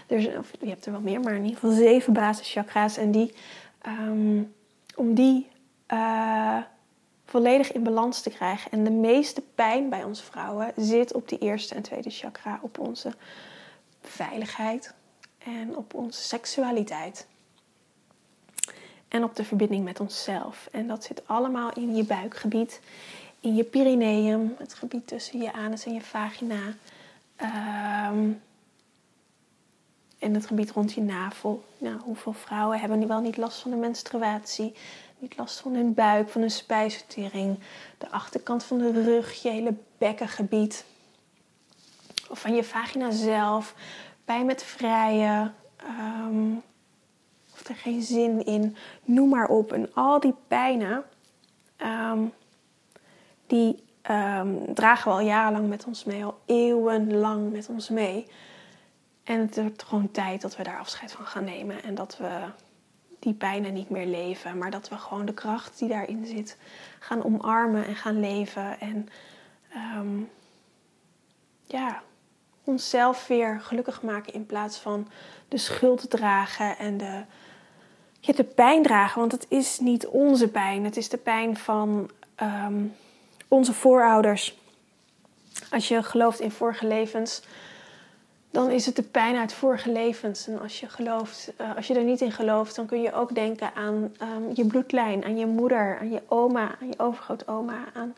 Dus, 0.07 0.27
of 0.37 0.51
je 0.59 0.69
hebt 0.69 0.85
er 0.85 0.91
wel 0.91 1.01
meer, 1.01 1.19
maar 1.19 1.33
in 1.33 1.43
ieder 1.43 1.59
geval 1.59 1.75
zeven 1.75 2.13
basischakra's. 2.13 2.97
En 2.97 3.11
die, 3.11 3.33
um, 3.87 4.53
om 4.95 5.13
die 5.13 5.47
uh, 5.93 6.57
volledig 7.25 7.71
in 7.71 7.83
balans 7.83 8.21
te 8.21 8.29
krijgen. 8.29 8.71
En 8.71 8.83
de 8.83 8.91
meeste 8.91 9.41
pijn 9.55 9.89
bij 9.89 10.03
ons 10.03 10.21
vrouwen 10.21 10.71
zit 10.75 11.13
op 11.13 11.29
die 11.29 11.39
eerste 11.39 11.75
en 11.75 11.81
tweede 11.81 12.09
chakra. 12.09 12.59
Op 12.61 12.79
onze 12.79 13.13
veiligheid 14.01 14.93
en 15.37 15.77
op 15.77 15.93
onze 15.93 16.21
seksualiteit 16.21 17.27
en 19.09 19.23
op 19.23 19.35
de 19.35 19.43
verbinding 19.43 19.83
met 19.83 19.99
onszelf. 19.99 20.67
En 20.71 20.87
dat 20.87 21.03
zit 21.03 21.21
allemaal 21.25 21.73
in 21.73 21.95
je 21.95 22.03
buikgebied, 22.03 22.79
in 23.39 23.55
je 23.55 23.63
perineum, 23.63 24.55
het 24.57 24.73
gebied 24.73 25.07
tussen 25.07 25.41
je 25.41 25.53
anus 25.53 25.85
en 25.85 25.93
je 25.93 26.01
vagina. 26.01 26.73
Um, 28.11 28.41
en 30.19 30.33
het 30.33 30.45
gebied 30.45 30.71
rond 30.71 30.93
je 30.93 31.01
navel. 31.01 31.63
Nou, 31.77 31.99
hoeveel 31.99 32.33
vrouwen 32.33 32.79
hebben 32.79 33.07
wel 33.07 33.21
niet 33.21 33.37
last 33.37 33.59
van 33.59 33.71
de 33.71 33.77
menstruatie? 33.77 34.73
niet 35.19 35.37
last 35.37 35.59
van 35.59 35.73
hun 35.73 35.93
buik, 35.93 36.29
van 36.29 36.41
hun 36.41 36.51
spijsvertering, 36.51 37.59
de 37.97 38.09
achterkant 38.09 38.63
van 38.63 38.77
de 38.77 39.03
rug, 39.03 39.41
je 39.41 39.49
hele 39.49 39.73
bekkengebied. 39.97 40.85
Of 42.29 42.39
van 42.39 42.55
je 42.55 42.63
vagina 42.63 43.11
zelf, 43.11 43.75
pijn 44.25 44.45
met 44.45 44.63
vrijen, 44.63 45.55
um, 46.27 46.55
of 46.55 46.63
er 47.69 47.75
geen 47.75 48.01
zin 48.01 48.45
in, 48.45 48.75
noem 49.03 49.29
maar 49.29 49.47
op. 49.47 49.73
En 49.73 49.93
al 49.93 50.19
die 50.19 50.35
pijnen, 50.47 51.03
ehm, 51.77 52.19
die 53.47 53.83
um, 54.11 54.73
dragen 54.73 55.11
we 55.11 55.17
al 55.17 55.25
jarenlang 55.25 55.69
met 55.69 55.85
ons 55.85 56.03
mee, 56.03 56.23
al 56.23 56.39
eeuwenlang 56.45 57.51
met 57.51 57.69
ons 57.69 57.89
mee. 57.89 58.27
En 59.23 59.39
het 59.39 59.55
wordt 59.55 59.83
gewoon 59.83 60.11
tijd 60.11 60.41
dat 60.41 60.55
we 60.55 60.63
daar 60.63 60.79
afscheid 60.79 61.11
van 61.11 61.25
gaan 61.25 61.43
nemen 61.43 61.83
en 61.83 61.95
dat 61.95 62.17
we 62.17 62.29
die 63.19 63.33
pijnen 63.33 63.73
niet 63.73 63.89
meer 63.89 64.05
leven, 64.05 64.57
maar 64.57 64.71
dat 64.71 64.89
we 64.89 64.97
gewoon 64.97 65.25
de 65.25 65.33
kracht 65.33 65.79
die 65.79 65.89
daarin 65.89 66.25
zit 66.25 66.57
gaan 66.99 67.23
omarmen 67.23 67.85
en 67.85 67.95
gaan 67.95 68.19
leven. 68.19 68.79
En 68.79 69.09
um, 69.97 70.29
ja, 71.65 72.01
onszelf 72.63 73.27
weer 73.27 73.61
gelukkig 73.61 74.01
maken 74.01 74.33
in 74.33 74.45
plaats 74.45 74.77
van 74.77 75.07
de 75.47 75.57
schuld 75.57 76.09
dragen 76.09 76.77
en 76.77 76.97
de, 76.97 77.23
ja, 78.19 78.33
de 78.33 78.43
pijn 78.43 78.83
dragen. 78.83 79.19
Want 79.19 79.31
het 79.31 79.45
is 79.49 79.79
niet 79.79 80.07
onze 80.07 80.47
pijn, 80.47 80.83
het 80.83 80.97
is 80.97 81.09
de 81.09 81.17
pijn 81.17 81.57
van 81.57 82.09
um, 82.41 82.95
onze 83.47 83.73
voorouders. 83.73 84.57
Als 85.71 85.87
je 85.87 86.03
gelooft 86.03 86.39
in 86.39 86.51
vorige 86.51 86.87
levens, 86.87 87.41
dan 88.51 88.69
is 88.69 88.85
het 88.85 88.95
de 88.95 89.03
pijn 89.03 89.35
uit 89.35 89.53
vorige 89.53 89.91
levens. 89.91 90.47
En 90.47 90.61
als 90.61 90.79
je, 90.79 90.89
gelooft, 90.89 91.51
uh, 91.61 91.75
als 91.75 91.87
je 91.87 91.93
er 91.93 92.03
niet 92.03 92.21
in 92.21 92.31
gelooft, 92.31 92.75
dan 92.75 92.85
kun 92.85 93.01
je 93.01 93.13
ook 93.13 93.35
denken 93.35 93.71
aan 93.75 93.95
um, 94.21 94.51
je 94.53 94.65
bloedlijn, 94.65 95.25
aan 95.25 95.37
je 95.37 95.45
moeder, 95.45 95.97
aan 95.99 96.11
je 96.11 96.21
oma, 96.27 96.75
aan 96.81 96.87
je 96.87 96.99
overgrootoma, 96.99 97.77
aan 97.93 98.13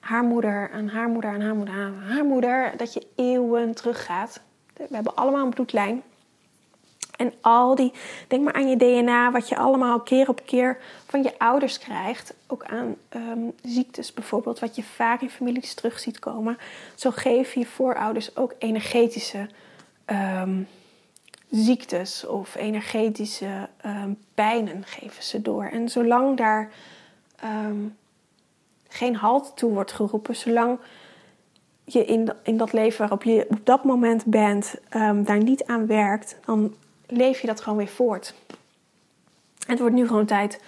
haar 0.00 0.24
moeder, 0.24 0.70
aan 0.72 0.88
haar 0.88 1.08
moeder, 1.08 1.30
aan 1.30 1.40
haar 1.40 1.54
moeder, 1.54 1.74
aan 1.74 2.02
haar 2.08 2.24
moeder. 2.24 2.72
Dat 2.76 2.92
je 2.92 3.06
eeuwen 3.14 3.74
teruggaat. 3.74 4.40
We 4.76 4.94
hebben 4.94 5.16
allemaal 5.16 5.44
een 5.44 5.54
bloedlijn. 5.54 6.02
En 7.18 7.32
al 7.40 7.74
die, 7.74 7.92
denk 8.28 8.44
maar 8.44 8.52
aan 8.52 8.68
je 8.68 8.76
DNA, 8.76 9.30
wat 9.30 9.48
je 9.48 9.56
allemaal 9.56 10.00
keer 10.00 10.28
op 10.28 10.42
keer 10.44 10.78
van 11.06 11.22
je 11.22 11.38
ouders 11.38 11.78
krijgt. 11.78 12.34
Ook 12.46 12.64
aan 12.64 12.94
um, 13.16 13.52
ziektes 13.62 14.12
bijvoorbeeld, 14.12 14.58
wat 14.58 14.76
je 14.76 14.82
vaak 14.82 15.20
in 15.20 15.30
families 15.30 15.74
terug 15.74 15.98
ziet 15.98 16.18
komen. 16.18 16.58
Zo 16.94 17.10
geven 17.10 17.60
je 17.60 17.66
voorouders 17.66 18.36
ook 18.36 18.54
energetische 18.58 19.48
um, 20.06 20.68
ziektes 21.50 22.26
of 22.26 22.54
energetische 22.54 23.68
um, 23.86 24.18
pijnen 24.34 24.84
geven 24.84 25.22
ze 25.22 25.42
door. 25.42 25.64
En 25.64 25.88
zolang 25.88 26.36
daar 26.36 26.70
geen 28.88 29.16
halt 29.16 29.52
toe 29.56 29.72
wordt 29.72 29.92
geroepen, 29.92 30.36
zolang 30.36 30.78
je 31.84 32.04
in, 32.04 32.32
in 32.42 32.56
dat 32.56 32.72
leven 32.72 32.98
waarop 32.98 33.22
je 33.22 33.46
op 33.48 33.60
dat 33.64 33.84
moment 33.84 34.24
bent, 34.24 34.74
daar 35.24 35.42
niet 35.42 35.64
aan 35.64 35.86
werkt, 35.86 36.36
dan 36.44 36.74
leef 37.08 37.40
je 37.40 37.46
dat 37.46 37.60
gewoon 37.60 37.78
weer 37.78 37.88
voort. 37.88 38.34
Het 39.66 39.78
wordt 39.78 39.94
nu 39.94 40.06
gewoon 40.06 40.26
tijd 40.26 40.60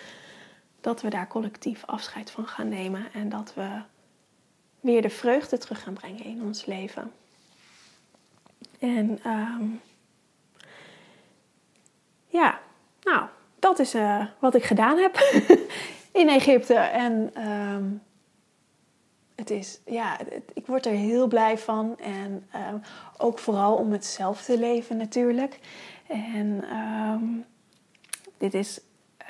dat 0.81 1.03
we 1.03 1.11
daar 1.11 1.29
collectief 1.29 1.83
afscheid 1.87 2.31
van 2.31 2.46
gaan 2.46 2.68
nemen 2.68 3.12
en 3.12 3.29
dat 3.29 3.55
we 3.55 3.81
weer 4.81 5.03
de 5.03 5.11
vreugde 5.11 5.59
terug 5.59 5.83
gaan 5.83 5.94
brengen 5.94 6.24
in 6.24 6.42
ons 6.42 6.66
leven. 6.66 7.12
En 8.79 9.20
um, 9.26 9.81
ja, 12.26 12.61
nou, 13.03 13.26
dat 13.59 13.79
is 13.79 13.94
uh, 13.94 14.26
wat 14.38 14.55
ik 14.55 14.64
gedaan 14.64 14.98
heb 14.98 15.18
in 16.20 16.29
Egypte. 16.29 16.74
En 16.74 17.42
um, 17.48 18.03
het 19.35 19.50
is, 19.50 19.81
ja, 19.87 20.18
ik 20.53 20.66
word 20.66 20.87
er 20.87 20.92
heel 20.92 21.26
blij 21.26 21.59
van. 21.59 21.98
En 21.98 22.48
um, 22.72 22.83
ook 23.16 23.38
vooral 23.38 23.74
om 23.74 23.92
het 23.92 24.05
zelf 24.05 24.42
te 24.42 24.59
leven 24.59 24.96
natuurlijk. 24.96 25.59
En 26.11 26.77
um, 26.77 27.44
dit 28.38 28.55
is, 28.55 28.81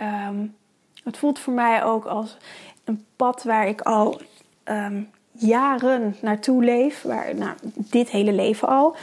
um, 0.00 0.56
het 1.04 1.16
voelt 1.16 1.38
voor 1.38 1.52
mij 1.52 1.84
ook 1.84 2.04
als 2.04 2.36
een 2.84 3.04
pad 3.16 3.42
waar 3.42 3.68
ik 3.68 3.80
al 3.80 4.20
um, 4.64 5.10
jaren 5.32 6.16
naartoe 6.22 6.64
leef. 6.64 7.02
Waar, 7.02 7.34
nou, 7.34 7.56
dit 7.74 8.10
hele 8.10 8.32
leven 8.32 8.68
al. 8.68 8.96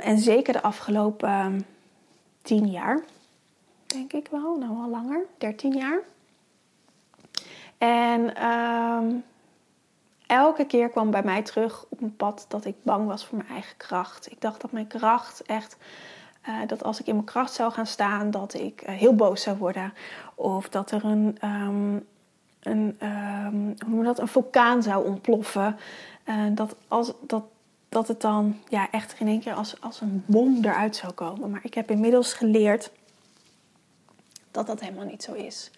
en 0.00 0.18
zeker 0.18 0.52
de 0.52 0.62
afgelopen 0.62 1.66
tien 2.42 2.66
jaar, 2.70 3.00
denk 3.86 4.12
ik 4.12 4.28
wel, 4.30 4.56
nou 4.58 4.76
al 4.76 4.88
langer, 4.88 5.24
dertien 5.38 5.76
jaar. 5.76 6.00
En 7.78 8.34
elke 10.26 10.66
keer 10.66 10.88
kwam 10.88 11.10
bij 11.10 11.22
mij 11.22 11.42
terug 11.42 11.84
op 11.88 12.00
een 12.00 12.16
pad 12.16 12.44
dat 12.48 12.64
ik 12.64 12.74
bang 12.82 13.06
was 13.06 13.26
voor 13.26 13.36
mijn 13.38 13.50
eigen 13.50 13.76
kracht. 13.76 14.30
Ik 14.30 14.40
dacht 14.40 14.60
dat 14.60 14.72
mijn 14.72 14.86
kracht 14.86 15.42
echt 15.42 15.76
uh, 16.48 16.54
dat 16.66 16.84
als 16.84 17.00
ik 17.00 17.06
in 17.06 17.14
mijn 17.14 17.26
kracht 17.26 17.52
zou 17.52 17.72
gaan 17.72 17.86
staan, 17.86 18.30
dat 18.30 18.54
ik 18.54 18.82
uh, 18.82 18.88
heel 18.88 19.14
boos 19.14 19.42
zou 19.42 19.56
worden. 19.56 19.94
Of 20.34 20.68
dat 20.68 20.90
er 20.90 21.04
een, 21.04 21.38
um, 21.44 22.06
een, 22.60 22.96
um, 23.02 23.74
hoe 23.86 24.04
dat, 24.04 24.18
een 24.18 24.28
vulkaan 24.28 24.82
zou 24.82 25.06
ontploffen. 25.06 25.76
Uh, 26.24 26.44
dat, 26.50 26.76
als, 26.88 27.12
dat, 27.20 27.42
dat 27.88 28.08
het 28.08 28.20
dan 28.20 28.56
ja, 28.68 28.90
echt 28.90 29.14
in 29.18 29.26
één 29.26 29.40
keer 29.40 29.54
als, 29.54 29.80
als 29.80 30.00
een 30.00 30.22
bom 30.26 30.58
eruit 30.64 30.96
zou 30.96 31.12
komen. 31.12 31.50
Maar 31.50 31.64
ik 31.64 31.74
heb 31.74 31.90
inmiddels 31.90 32.32
geleerd 32.32 32.90
dat 34.50 34.66
dat 34.66 34.80
helemaal 34.80 35.04
niet 35.04 35.22
zo 35.22 35.32
is. 35.32 35.70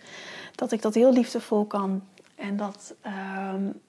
Dat 0.54 0.72
ik 0.72 0.82
dat 0.82 0.94
heel 0.94 1.12
liefdevol 1.12 1.64
kan. 1.64 2.02
En 2.34 2.56
dat, 2.56 2.94
um, 3.52 3.80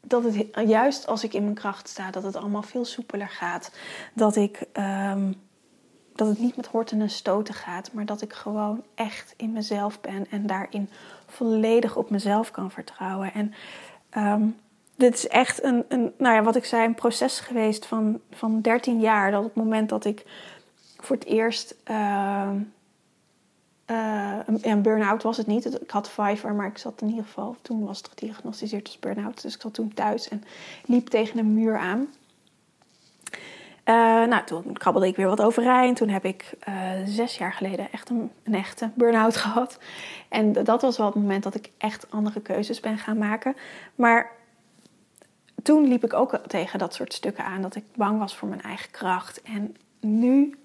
dat 0.00 0.24
het 0.24 0.68
juist 0.68 1.06
als 1.06 1.24
ik 1.24 1.34
in 1.34 1.42
mijn 1.42 1.54
kracht 1.54 1.88
sta, 1.88 2.10
dat 2.10 2.22
het 2.22 2.36
allemaal 2.36 2.62
veel 2.62 2.84
soepeler 2.84 3.28
gaat. 3.28 3.72
Dat 4.14 4.36
ik 4.36 4.66
dat 6.20 6.28
het 6.28 6.38
niet 6.38 6.56
met 6.56 6.66
horten 6.66 7.00
en 7.00 7.10
stoten 7.10 7.54
gaat, 7.54 7.92
maar 7.92 8.06
dat 8.06 8.22
ik 8.22 8.32
gewoon 8.32 8.82
echt 8.94 9.34
in 9.36 9.52
mezelf 9.52 10.00
ben 10.00 10.26
en 10.30 10.46
daarin 10.46 10.88
volledig 11.26 11.96
op 11.96 12.10
mezelf 12.10 12.50
kan 12.50 12.70
vertrouwen. 12.70 13.32
En 13.32 13.54
um, 14.16 14.56
dit 14.96 15.14
is 15.14 15.28
echt 15.28 15.62
een, 15.62 15.84
een, 15.88 16.12
nou 16.18 16.34
ja, 16.34 16.42
wat 16.42 16.56
ik 16.56 16.64
zei, 16.64 16.84
een 16.86 16.94
proces 16.94 17.40
geweest 17.40 17.86
van, 17.86 18.20
van 18.30 18.60
13 18.60 19.00
jaar. 19.00 19.30
Dat 19.30 19.40
op 19.40 19.54
het 19.54 19.64
moment 19.64 19.88
dat 19.88 20.04
ik 20.04 20.24
voor 20.96 21.16
het 21.16 21.24
eerst. 21.24 21.74
Uh, 21.90 22.50
een 24.62 24.82
burn-out 24.82 25.22
was 25.22 25.36
het 25.36 25.46
niet. 25.46 25.80
Ik 25.82 25.90
had 25.90 26.10
Fiverr, 26.10 26.54
maar 26.54 26.66
ik 26.66 26.78
zat 26.78 27.00
in 27.00 27.08
ieder 27.08 27.24
geval. 27.24 27.56
Toen 27.62 27.84
was 27.84 27.98
het 27.98 28.08
gediagnosticeerd 28.08 28.86
als 28.86 28.98
burn-out. 28.98 29.42
Dus 29.42 29.54
ik 29.54 29.60
zat 29.60 29.74
toen 29.74 29.94
thuis 29.94 30.28
en 30.28 30.44
liep 30.84 31.08
tegen 31.08 31.38
een 31.38 31.54
muur 31.54 31.78
aan. 31.78 32.08
Uh, 33.90 33.96
nou, 34.26 34.44
toen 34.44 34.72
krabbelde 34.72 35.08
ik 35.08 35.16
weer 35.16 35.28
wat 35.28 35.40
overeind. 35.40 35.96
Toen 35.96 36.08
heb 36.08 36.24
ik 36.24 36.52
uh, 36.68 36.74
zes 37.04 37.38
jaar 37.38 37.52
geleden 37.52 37.92
echt 37.92 38.10
een, 38.10 38.30
echte 38.52 38.90
burn-out 38.94 39.36
gehad. 39.42 39.78
En 40.28 40.52
dat 40.52 40.82
was 40.82 40.96
wel 40.96 41.06
het 41.06 41.14
moment 41.14 41.42
dat 41.42 41.54
ik 41.54 41.70
echt 41.78 42.10
andere 42.10 42.40
keuzes 42.40 42.80
ben 42.80 42.98
gaan 42.98 43.18
maken. 43.18 43.56
Maar 43.94 44.30
toen 45.62 45.88
liep 45.88 46.04
ik 46.04 46.12
ook 46.12 46.40
tegen 46.46 46.78
dat 46.78 46.94
soort 46.94 47.14
stukken 47.14 47.44
aan. 47.44 47.62
Dat 47.62 47.74
ik 47.74 47.84
bang 47.94 48.18
was 48.18 48.36
voor 48.36 48.48
mijn 48.48 48.62
eigen 48.62 48.90
kracht. 48.90 49.42
En 49.42 49.76
nu, 50.00 50.58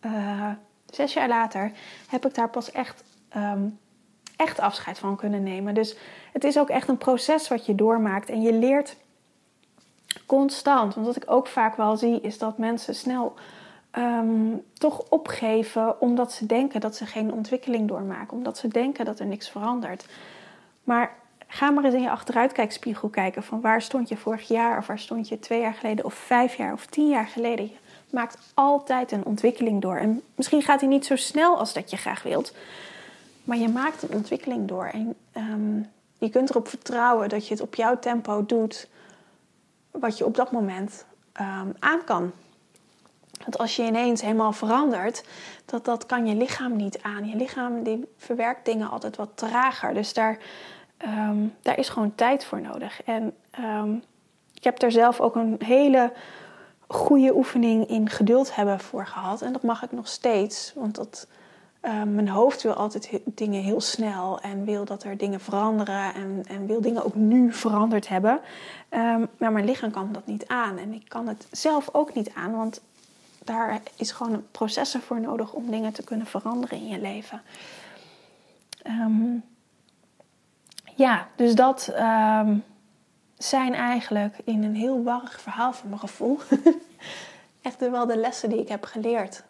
uh, 0.00 0.50
zes 0.86 1.12
jaar 1.12 1.28
later, 1.28 1.72
heb 2.08 2.26
ik 2.26 2.34
daar 2.34 2.50
pas 2.50 2.72
echt, 2.72 3.04
um, 3.36 3.78
echt 4.36 4.60
afscheid 4.60 4.98
van 4.98 5.16
kunnen 5.16 5.42
nemen. 5.42 5.74
Dus 5.74 5.96
het 6.32 6.44
is 6.44 6.58
ook 6.58 6.68
echt 6.68 6.88
een 6.88 6.98
proces 6.98 7.48
wat 7.48 7.66
je 7.66 7.74
doormaakt. 7.74 8.28
En 8.28 8.42
je 8.42 8.52
leert 8.52 8.96
constant. 10.26 10.94
Want 10.94 11.06
wat 11.06 11.16
ik 11.16 11.24
ook 11.26 11.46
vaak 11.46 11.76
wel 11.76 11.96
zie, 11.96 12.20
is 12.20 12.38
dat 12.38 12.58
mensen 12.58 12.94
snel 12.94 13.34
um, 13.98 14.62
toch 14.72 15.02
opgeven 15.08 16.00
omdat 16.00 16.32
ze 16.32 16.46
denken 16.46 16.80
dat 16.80 16.96
ze 16.96 17.06
geen 17.06 17.32
ontwikkeling 17.32 17.88
doormaken. 17.88 18.36
Omdat 18.36 18.58
ze 18.58 18.68
denken 18.68 19.04
dat 19.04 19.18
er 19.18 19.26
niks 19.26 19.48
verandert. 19.48 20.06
Maar 20.84 21.18
ga 21.46 21.70
maar 21.70 21.84
eens 21.84 21.94
in 21.94 22.02
je 22.02 22.10
achteruitkijkspiegel 22.10 23.08
kijken 23.08 23.42
van 23.42 23.60
waar 23.60 23.82
stond 23.82 24.08
je 24.08 24.16
vorig 24.16 24.48
jaar 24.48 24.78
of 24.78 24.86
waar 24.86 24.98
stond 24.98 25.28
je 25.28 25.38
twee 25.38 25.60
jaar 25.60 25.74
geleden 25.74 26.04
of 26.04 26.14
vijf 26.14 26.54
jaar 26.54 26.72
of 26.72 26.86
tien 26.86 27.08
jaar 27.08 27.26
geleden. 27.26 27.64
Je 27.64 27.76
maakt 28.10 28.38
altijd 28.54 29.12
een 29.12 29.24
ontwikkeling 29.24 29.80
door. 29.80 29.96
En 29.96 30.22
misschien 30.34 30.62
gaat 30.62 30.80
die 30.80 30.88
niet 30.88 31.06
zo 31.06 31.16
snel 31.16 31.58
als 31.58 31.72
dat 31.72 31.90
je 31.90 31.96
graag 31.96 32.22
wilt. 32.22 32.54
Maar 33.44 33.56
je 33.56 33.68
maakt 33.68 34.02
een 34.02 34.14
ontwikkeling 34.14 34.68
door. 34.68 34.84
En 34.84 35.14
um, 35.36 35.88
je 36.18 36.30
kunt 36.30 36.50
erop 36.50 36.68
vertrouwen 36.68 37.28
dat 37.28 37.46
je 37.46 37.54
het 37.54 37.62
op 37.62 37.74
jouw 37.74 37.98
tempo 37.98 38.46
doet 38.46 38.88
wat 39.90 40.18
je 40.18 40.24
op 40.24 40.36
dat 40.36 40.52
moment 40.52 41.04
um, 41.40 41.74
aan 41.78 42.04
kan. 42.04 42.32
Want 43.40 43.58
als 43.58 43.76
je 43.76 43.82
ineens 43.82 44.20
helemaal 44.20 44.52
verandert, 44.52 45.24
dat, 45.64 45.84
dat 45.84 46.06
kan 46.06 46.26
je 46.26 46.34
lichaam 46.34 46.76
niet 46.76 47.02
aan. 47.02 47.28
Je 47.28 47.36
lichaam 47.36 47.82
die 47.82 48.08
verwerkt 48.16 48.64
dingen 48.64 48.90
altijd 48.90 49.16
wat 49.16 49.30
trager. 49.34 49.94
Dus 49.94 50.12
daar, 50.12 50.38
um, 51.04 51.54
daar 51.62 51.78
is 51.78 51.88
gewoon 51.88 52.14
tijd 52.14 52.44
voor 52.44 52.60
nodig. 52.60 53.02
En 53.02 53.34
um, 53.60 54.02
ik 54.54 54.64
heb 54.64 54.78
daar 54.78 54.90
zelf 54.90 55.20
ook 55.20 55.34
een 55.34 55.56
hele 55.64 56.12
goede 56.86 57.34
oefening 57.34 57.88
in 57.88 58.08
geduld 58.08 58.54
hebben 58.54 58.80
voor 58.80 59.06
gehad. 59.06 59.42
En 59.42 59.52
dat 59.52 59.62
mag 59.62 59.82
ik 59.82 59.92
nog 59.92 60.08
steeds. 60.08 60.72
Want 60.74 60.94
dat, 60.94 61.26
mijn 61.80 62.28
hoofd 62.28 62.62
wil 62.62 62.72
altijd 62.72 63.10
dingen 63.24 63.62
heel 63.62 63.80
snel 63.80 64.40
en 64.40 64.64
wil 64.64 64.84
dat 64.84 65.02
er 65.02 65.16
dingen 65.16 65.40
veranderen 65.40 66.14
en, 66.14 66.42
en 66.48 66.66
wil 66.66 66.80
dingen 66.80 67.04
ook 67.04 67.14
nu 67.14 67.52
veranderd 67.52 68.08
hebben. 68.08 68.40
Um, 68.90 69.28
maar 69.38 69.52
mijn 69.52 69.64
lichaam 69.64 69.90
kan 69.90 70.12
dat 70.12 70.26
niet 70.26 70.46
aan 70.46 70.78
en 70.78 70.92
ik 70.92 71.08
kan 71.08 71.28
het 71.28 71.46
zelf 71.50 71.88
ook 71.92 72.14
niet 72.14 72.30
aan, 72.34 72.56
want 72.56 72.80
daar 73.44 73.80
is 73.96 74.10
gewoon 74.10 74.32
een 74.32 74.50
processen 74.50 75.00
voor 75.00 75.20
nodig 75.20 75.52
om 75.52 75.70
dingen 75.70 75.92
te 75.92 76.04
kunnen 76.04 76.26
veranderen 76.26 76.78
in 76.78 76.86
je 76.86 77.00
leven. 77.00 77.42
Ehm, 78.82 79.36
ja, 80.94 81.28
dus 81.36 81.54
dat 81.54 81.92
zijn 83.42 83.74
eigenlijk 83.74 84.36
in 84.44 84.64
een 84.64 84.74
heel 84.74 85.02
warrig 85.02 85.40
verhaal 85.40 85.72
van 85.72 85.88
mijn 85.88 86.00
gevoel. 86.00 86.38
Echt 87.62 87.90
wel 87.90 88.06
de 88.06 88.16
lessen 88.16 88.48
die 88.48 88.60
ik 88.60 88.68
heb 88.68 88.84
geleerd. 88.84 89.42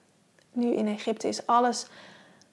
Nu 0.52 0.74
in 0.74 0.86
Egypte 0.86 1.28
is 1.28 1.46
alles 1.46 1.86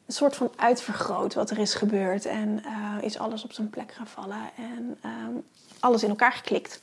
een 0.08 0.13
soort 0.13 0.36
van 0.36 0.52
uitvergroot 0.56 1.34
wat 1.34 1.50
er 1.50 1.58
is 1.58 1.74
gebeurd. 1.74 2.26
En 2.26 2.63
uh, 2.65 3.04
is 3.04 3.20
alles 3.20 3.43
op 3.43 3.54
zijn 3.54 3.70
plek 3.70 3.91
gaan 3.91 4.08
vallen. 4.08 4.50
En 4.56 4.98
um, 5.06 5.43
alles 5.80 6.04
in 6.04 6.10
elkaar 6.10 6.32
geklikt. 6.32 6.82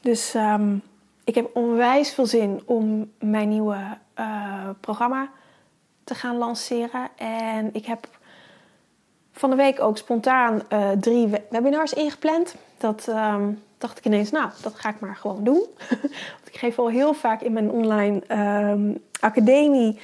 Dus 0.00 0.34
um, 0.34 0.82
ik 1.24 1.34
heb 1.34 1.50
onwijs 1.56 2.14
veel 2.14 2.26
zin 2.26 2.62
om 2.64 3.12
mijn 3.18 3.48
nieuwe 3.48 3.78
uh, 4.18 4.68
programma 4.80 5.30
te 6.04 6.14
gaan 6.14 6.36
lanceren. 6.36 7.08
En 7.16 7.74
ik 7.74 7.86
heb 7.86 8.08
van 9.32 9.50
de 9.50 9.56
week 9.56 9.80
ook 9.80 9.98
spontaan 9.98 10.62
uh, 10.72 10.90
drie 10.90 11.28
webinars 11.50 11.92
ingepland. 11.92 12.54
Dat 12.78 13.06
um, 13.08 13.62
dacht 13.78 13.98
ik 13.98 14.04
ineens, 14.04 14.30
nou, 14.30 14.50
dat 14.62 14.74
ga 14.74 14.88
ik 14.88 15.00
maar 15.00 15.16
gewoon 15.16 15.44
doen. 15.44 15.66
Want 16.34 16.46
ik 16.46 16.56
geef 16.56 16.78
al 16.78 16.88
heel 16.88 17.14
vaak 17.14 17.40
in 17.40 17.52
mijn 17.52 17.70
online 17.70 18.22
academie 19.20 19.98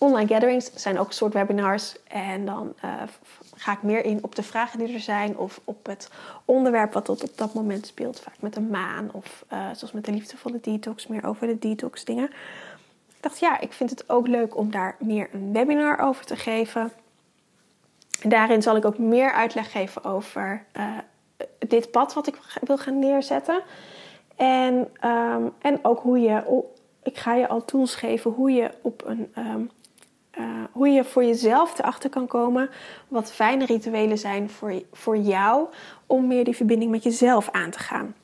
online 0.00 0.34
gatherings. 0.34 0.70
zijn 0.74 0.98
ook 0.98 1.06
een 1.06 1.12
soort 1.12 1.32
webinars. 1.32 1.96
En 2.08 2.46
dan 2.46 2.74
uh, 2.84 2.92
ga 3.54 3.72
ik 3.72 3.82
meer 3.82 4.04
in 4.04 4.18
op 4.22 4.34
de 4.34 4.42
vragen 4.42 4.78
die 4.78 4.94
er 4.94 5.00
zijn. 5.00 5.36
Of 5.36 5.60
op 5.64 5.86
het 5.86 6.10
onderwerp 6.44 6.92
wat 6.92 7.08
op 7.08 7.20
dat 7.34 7.54
moment 7.54 7.86
speelt. 7.86 8.20
Vaak 8.20 8.40
met 8.40 8.56
een 8.56 8.70
maan. 8.70 9.08
Of 9.12 9.44
uh, 9.52 9.58
zoals 9.72 9.92
met 9.92 10.04
de 10.04 10.12
liefdevolle 10.12 10.58
detox. 10.60 11.06
Meer 11.06 11.26
over 11.26 11.46
de 11.46 11.58
detox 11.58 12.04
dingen. 12.04 12.30
Ik 13.08 13.26
dacht, 13.26 13.38
ja, 13.38 13.60
ik 13.60 13.72
vind 13.72 13.90
het 13.90 14.10
ook 14.10 14.26
leuk 14.26 14.56
om 14.56 14.70
daar 14.70 14.96
meer 14.98 15.28
een 15.32 15.52
webinar 15.52 15.98
over 15.98 16.26
te 16.26 16.36
geven. 16.36 16.92
En 18.20 18.28
daarin 18.28 18.62
zal 18.62 18.76
ik 18.76 18.84
ook 18.84 18.98
meer 18.98 19.32
uitleg 19.32 19.72
geven 19.72 20.04
over 20.04 20.64
uh, 20.76 20.98
dit 21.68 21.90
pad 21.90 22.14
wat 22.14 22.26
ik 22.26 22.38
wil 22.62 22.78
gaan 22.78 22.98
neerzetten. 22.98 23.62
En, 24.36 24.88
um, 25.04 25.52
en 25.58 25.78
ook 25.82 26.00
hoe 26.00 26.20
je, 26.20 26.62
ik 27.02 27.18
ga 27.18 27.34
je 27.34 27.48
al 27.48 27.64
tools 27.64 27.94
geven 27.94 28.30
hoe 28.30 28.50
je 28.50 28.70
op 28.82 29.02
een 29.06 29.32
um, 29.38 29.70
uh, 30.40 30.64
hoe 30.72 30.88
je 30.88 31.04
voor 31.04 31.24
jezelf 31.24 31.78
erachter 31.78 32.10
kan 32.10 32.26
komen 32.26 32.70
wat 33.08 33.32
fijne 33.32 33.64
rituelen 33.64 34.18
zijn 34.18 34.50
voor, 34.50 34.82
voor 34.92 35.16
jou 35.16 35.68
om 36.06 36.26
meer 36.26 36.44
die 36.44 36.56
verbinding 36.56 36.90
met 36.90 37.02
jezelf 37.02 37.50
aan 37.50 37.70
te 37.70 37.78
gaan. 37.78 38.14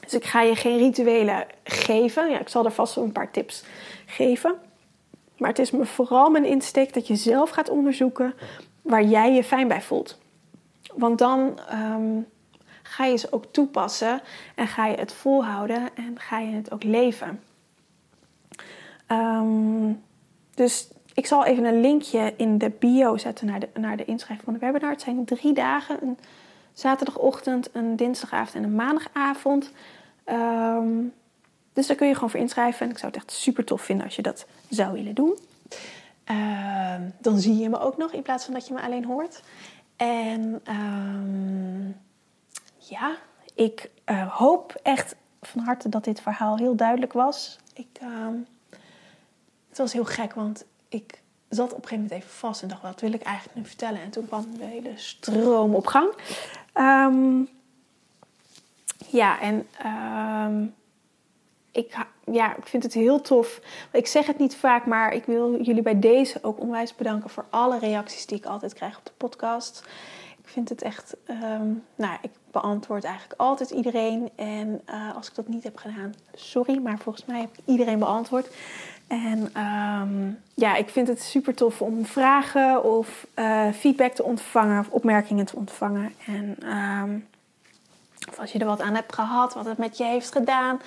Dus 0.00 0.14
ik 0.14 0.24
ga 0.24 0.42
je 0.42 0.56
geen 0.56 0.78
rituelen 0.78 1.46
geven. 1.64 2.30
Ja, 2.30 2.38
ik 2.38 2.48
zal 2.48 2.64
er 2.64 2.70
vast 2.70 2.94
wel 2.94 3.04
een 3.04 3.12
paar 3.12 3.30
tips 3.30 3.64
geven. 4.06 4.54
Maar 5.38 5.48
het 5.48 5.58
is 5.58 5.70
me 5.70 5.86
vooral 5.86 6.30
mijn 6.30 6.44
insteek 6.44 6.94
dat 6.94 7.06
je 7.06 7.16
zelf 7.16 7.50
gaat 7.50 7.68
onderzoeken 7.68 8.34
waar 8.82 9.04
jij 9.04 9.32
je 9.32 9.44
fijn 9.44 9.68
bij 9.68 9.82
voelt. 9.82 10.18
Want 10.94 11.18
dan 11.18 11.58
um, 11.72 12.26
ga 12.82 13.04
je 13.04 13.16
ze 13.16 13.32
ook 13.32 13.44
toepassen 13.50 14.20
en 14.54 14.66
ga 14.66 14.86
je 14.86 14.96
het 14.96 15.12
volhouden 15.12 15.88
en 15.94 16.18
ga 16.18 16.38
je 16.38 16.54
het 16.54 16.72
ook 16.72 16.82
leven. 16.82 17.40
Um, 19.08 20.02
dus 20.54 20.88
ik 21.16 21.26
zal 21.26 21.44
even 21.44 21.64
een 21.64 21.80
linkje 21.80 22.34
in 22.36 22.58
de 22.58 22.70
bio 22.70 23.16
zetten 23.16 23.46
naar 23.46 23.60
de, 23.60 23.68
naar 23.74 23.96
de 23.96 24.04
inschrijving 24.04 24.44
van 24.44 24.52
de 24.52 24.58
webinar. 24.58 24.90
Het 24.90 25.00
zijn 25.00 25.24
drie 25.24 25.52
dagen: 25.52 25.98
een 26.02 26.18
zaterdagochtend, 26.72 27.68
een 27.72 27.96
dinsdagavond 27.96 28.54
en 28.54 28.62
een 28.62 28.74
maandagavond. 28.74 29.72
Um, 30.26 31.12
dus 31.72 31.86
daar 31.86 31.96
kun 31.96 32.08
je 32.08 32.14
gewoon 32.14 32.30
voor 32.30 32.40
inschrijven. 32.40 32.86
En 32.86 32.90
ik 32.92 32.98
zou 32.98 33.12
het 33.12 33.20
echt 33.20 33.32
super 33.32 33.64
tof 33.64 33.82
vinden 33.82 34.04
als 34.04 34.16
je 34.16 34.22
dat 34.22 34.46
zou 34.68 34.92
willen 34.92 35.14
doen. 35.14 35.38
Uh, 36.30 36.94
dan 37.18 37.38
zie 37.38 37.58
je 37.58 37.68
me 37.68 37.78
ook 37.78 37.96
nog 37.96 38.12
in 38.12 38.22
plaats 38.22 38.44
van 38.44 38.54
dat 38.54 38.66
je 38.66 38.74
me 38.74 38.80
alleen 38.80 39.04
hoort. 39.04 39.42
En 39.96 40.60
um, 40.68 41.96
ja, 42.76 43.16
ik 43.54 43.90
uh, 44.06 44.36
hoop 44.36 44.80
echt 44.82 45.16
van 45.42 45.62
harte 45.62 45.88
dat 45.88 46.04
dit 46.04 46.20
verhaal 46.20 46.56
heel 46.56 46.76
duidelijk 46.76 47.12
was. 47.12 47.58
Ik, 47.74 48.00
het 49.68 49.78
was 49.78 49.92
heel 49.92 50.04
gek, 50.04 50.34
want 50.34 50.64
ik 50.88 51.22
zat 51.48 51.72
op 51.72 51.82
een 51.82 51.88
gegeven 51.88 52.02
moment 52.02 52.22
even 52.22 52.34
vast 52.34 52.62
en 52.62 52.68
dacht, 52.68 52.82
wat 52.82 53.00
wil 53.00 53.12
ik 53.12 53.22
eigenlijk 53.22 53.56
nu 53.56 53.64
vertellen? 53.64 54.00
En 54.00 54.10
toen 54.10 54.26
kwam 54.26 54.58
de 54.58 54.64
hele 54.64 54.92
stroom 54.94 55.74
op 55.74 55.86
gang. 55.86 56.12
Um, 56.74 57.48
ja, 59.08 59.40
en 59.40 59.66
um, 59.86 60.74
ik, 61.72 61.96
ja, 62.32 62.56
ik 62.56 62.66
vind 62.66 62.82
het 62.82 62.94
heel 62.94 63.20
tof. 63.20 63.60
Ik 63.92 64.06
zeg 64.06 64.26
het 64.26 64.38
niet 64.38 64.56
vaak, 64.56 64.86
maar 64.86 65.12
ik 65.12 65.24
wil 65.24 65.62
jullie 65.62 65.82
bij 65.82 65.98
deze 65.98 66.38
ook 66.42 66.60
onwijs 66.60 66.94
bedanken 66.94 67.30
voor 67.30 67.44
alle 67.50 67.78
reacties 67.78 68.26
die 68.26 68.38
ik 68.38 68.46
altijd 68.46 68.74
krijg 68.74 68.98
op 68.98 69.04
de 69.04 69.12
podcast. 69.16 69.84
Ik 70.38 70.48
vind 70.52 70.68
het 70.68 70.82
echt, 70.82 71.16
um, 71.28 71.84
nou, 71.94 72.18
ik 72.22 72.30
beantwoord 72.50 73.04
eigenlijk 73.04 73.40
altijd 73.40 73.70
iedereen. 73.70 74.30
En 74.36 74.80
uh, 74.90 75.16
als 75.16 75.28
ik 75.28 75.34
dat 75.34 75.48
niet 75.48 75.62
heb 75.64 75.76
gedaan, 75.76 76.14
sorry, 76.34 76.78
maar 76.78 76.98
volgens 76.98 77.24
mij 77.24 77.40
heb 77.40 77.50
ik 77.52 77.64
iedereen 77.64 77.98
beantwoord. 77.98 78.48
En 79.06 79.62
um, 79.62 80.38
ja, 80.54 80.76
ik 80.76 80.88
vind 80.88 81.08
het 81.08 81.22
super 81.22 81.54
tof 81.54 81.82
om 81.82 82.06
vragen 82.06 82.84
of 82.84 83.26
uh, 83.34 83.72
feedback 83.72 84.12
te 84.12 84.24
ontvangen 84.24 84.80
of 84.80 84.88
opmerkingen 84.88 85.46
te 85.46 85.56
ontvangen. 85.56 86.12
En 86.26 86.76
um, 86.76 87.26
of 88.28 88.38
als 88.38 88.52
je 88.52 88.58
er 88.58 88.66
wat 88.66 88.80
aan 88.80 88.94
hebt 88.94 89.14
gehad, 89.14 89.54
wat 89.54 89.64
het 89.64 89.78
met 89.78 89.96
je 89.96 90.04
heeft 90.04 90.32
gedaan. 90.32 90.80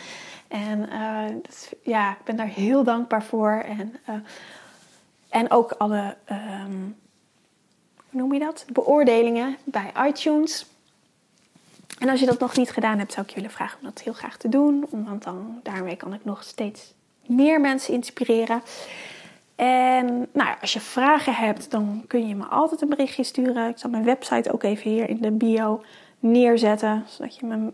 En 0.48 0.90
uh, 0.92 1.26
dus, 1.42 1.70
ja, 1.84 2.12
ik 2.12 2.24
ben 2.24 2.36
daar 2.36 2.48
heel 2.48 2.84
dankbaar 2.84 3.24
voor. 3.24 3.52
En, 3.52 3.96
uh, 4.10 4.16
en 5.30 5.52
ook 5.52 5.72
alle, 5.72 6.16
um, 6.30 6.98
hoe 8.10 8.22
noem 8.22 8.34
je 8.34 8.40
dat? 8.40 8.66
Beoordelingen 8.72 9.58
bij 9.64 9.92
iTunes. 10.08 10.66
En 12.00 12.10
als 12.10 12.20
je 12.20 12.26
dat 12.26 12.40
nog 12.40 12.58
niet 12.58 12.72
gedaan 12.72 12.98
hebt, 12.98 13.14
zou 13.14 13.26
ik 13.28 13.36
willen 13.36 13.52
vragen 13.52 13.80
om 13.80 13.86
dat 13.86 14.02
heel 14.02 14.14
graag 14.14 14.38
te 14.38 14.50
doen. 14.50 14.86
Want 14.90 15.24
dan, 15.24 15.60
daarmee 15.64 15.96
kan 15.96 16.14
ik 16.14 16.26
nog 16.26 16.44
steeds 16.44 16.94
meer 17.30 17.62
mensen 17.62 17.94
inspireren. 17.94 18.62
En 19.56 20.28
nou 20.34 20.56
als 20.62 20.74
je 20.74 20.80
vragen 20.80 21.34
hebt, 21.34 21.72
dan 21.72 22.04
kun 22.08 22.28
je 22.28 22.36
me 22.36 22.46
altijd 22.46 22.82
een 22.82 22.90
berichtje 22.90 23.24
sturen. 23.24 23.70
Ik 23.70 23.78
zal 23.78 23.90
mijn 23.90 24.04
website 24.04 24.54
ook 24.54 24.64
even 24.64 24.92
hier 24.92 25.10
in 25.10 25.22
de 25.22 25.32
bio 25.32 25.84
neerzetten, 26.20 27.06
zodat 27.08 27.36
je 27.36 27.46
mijn 27.46 27.74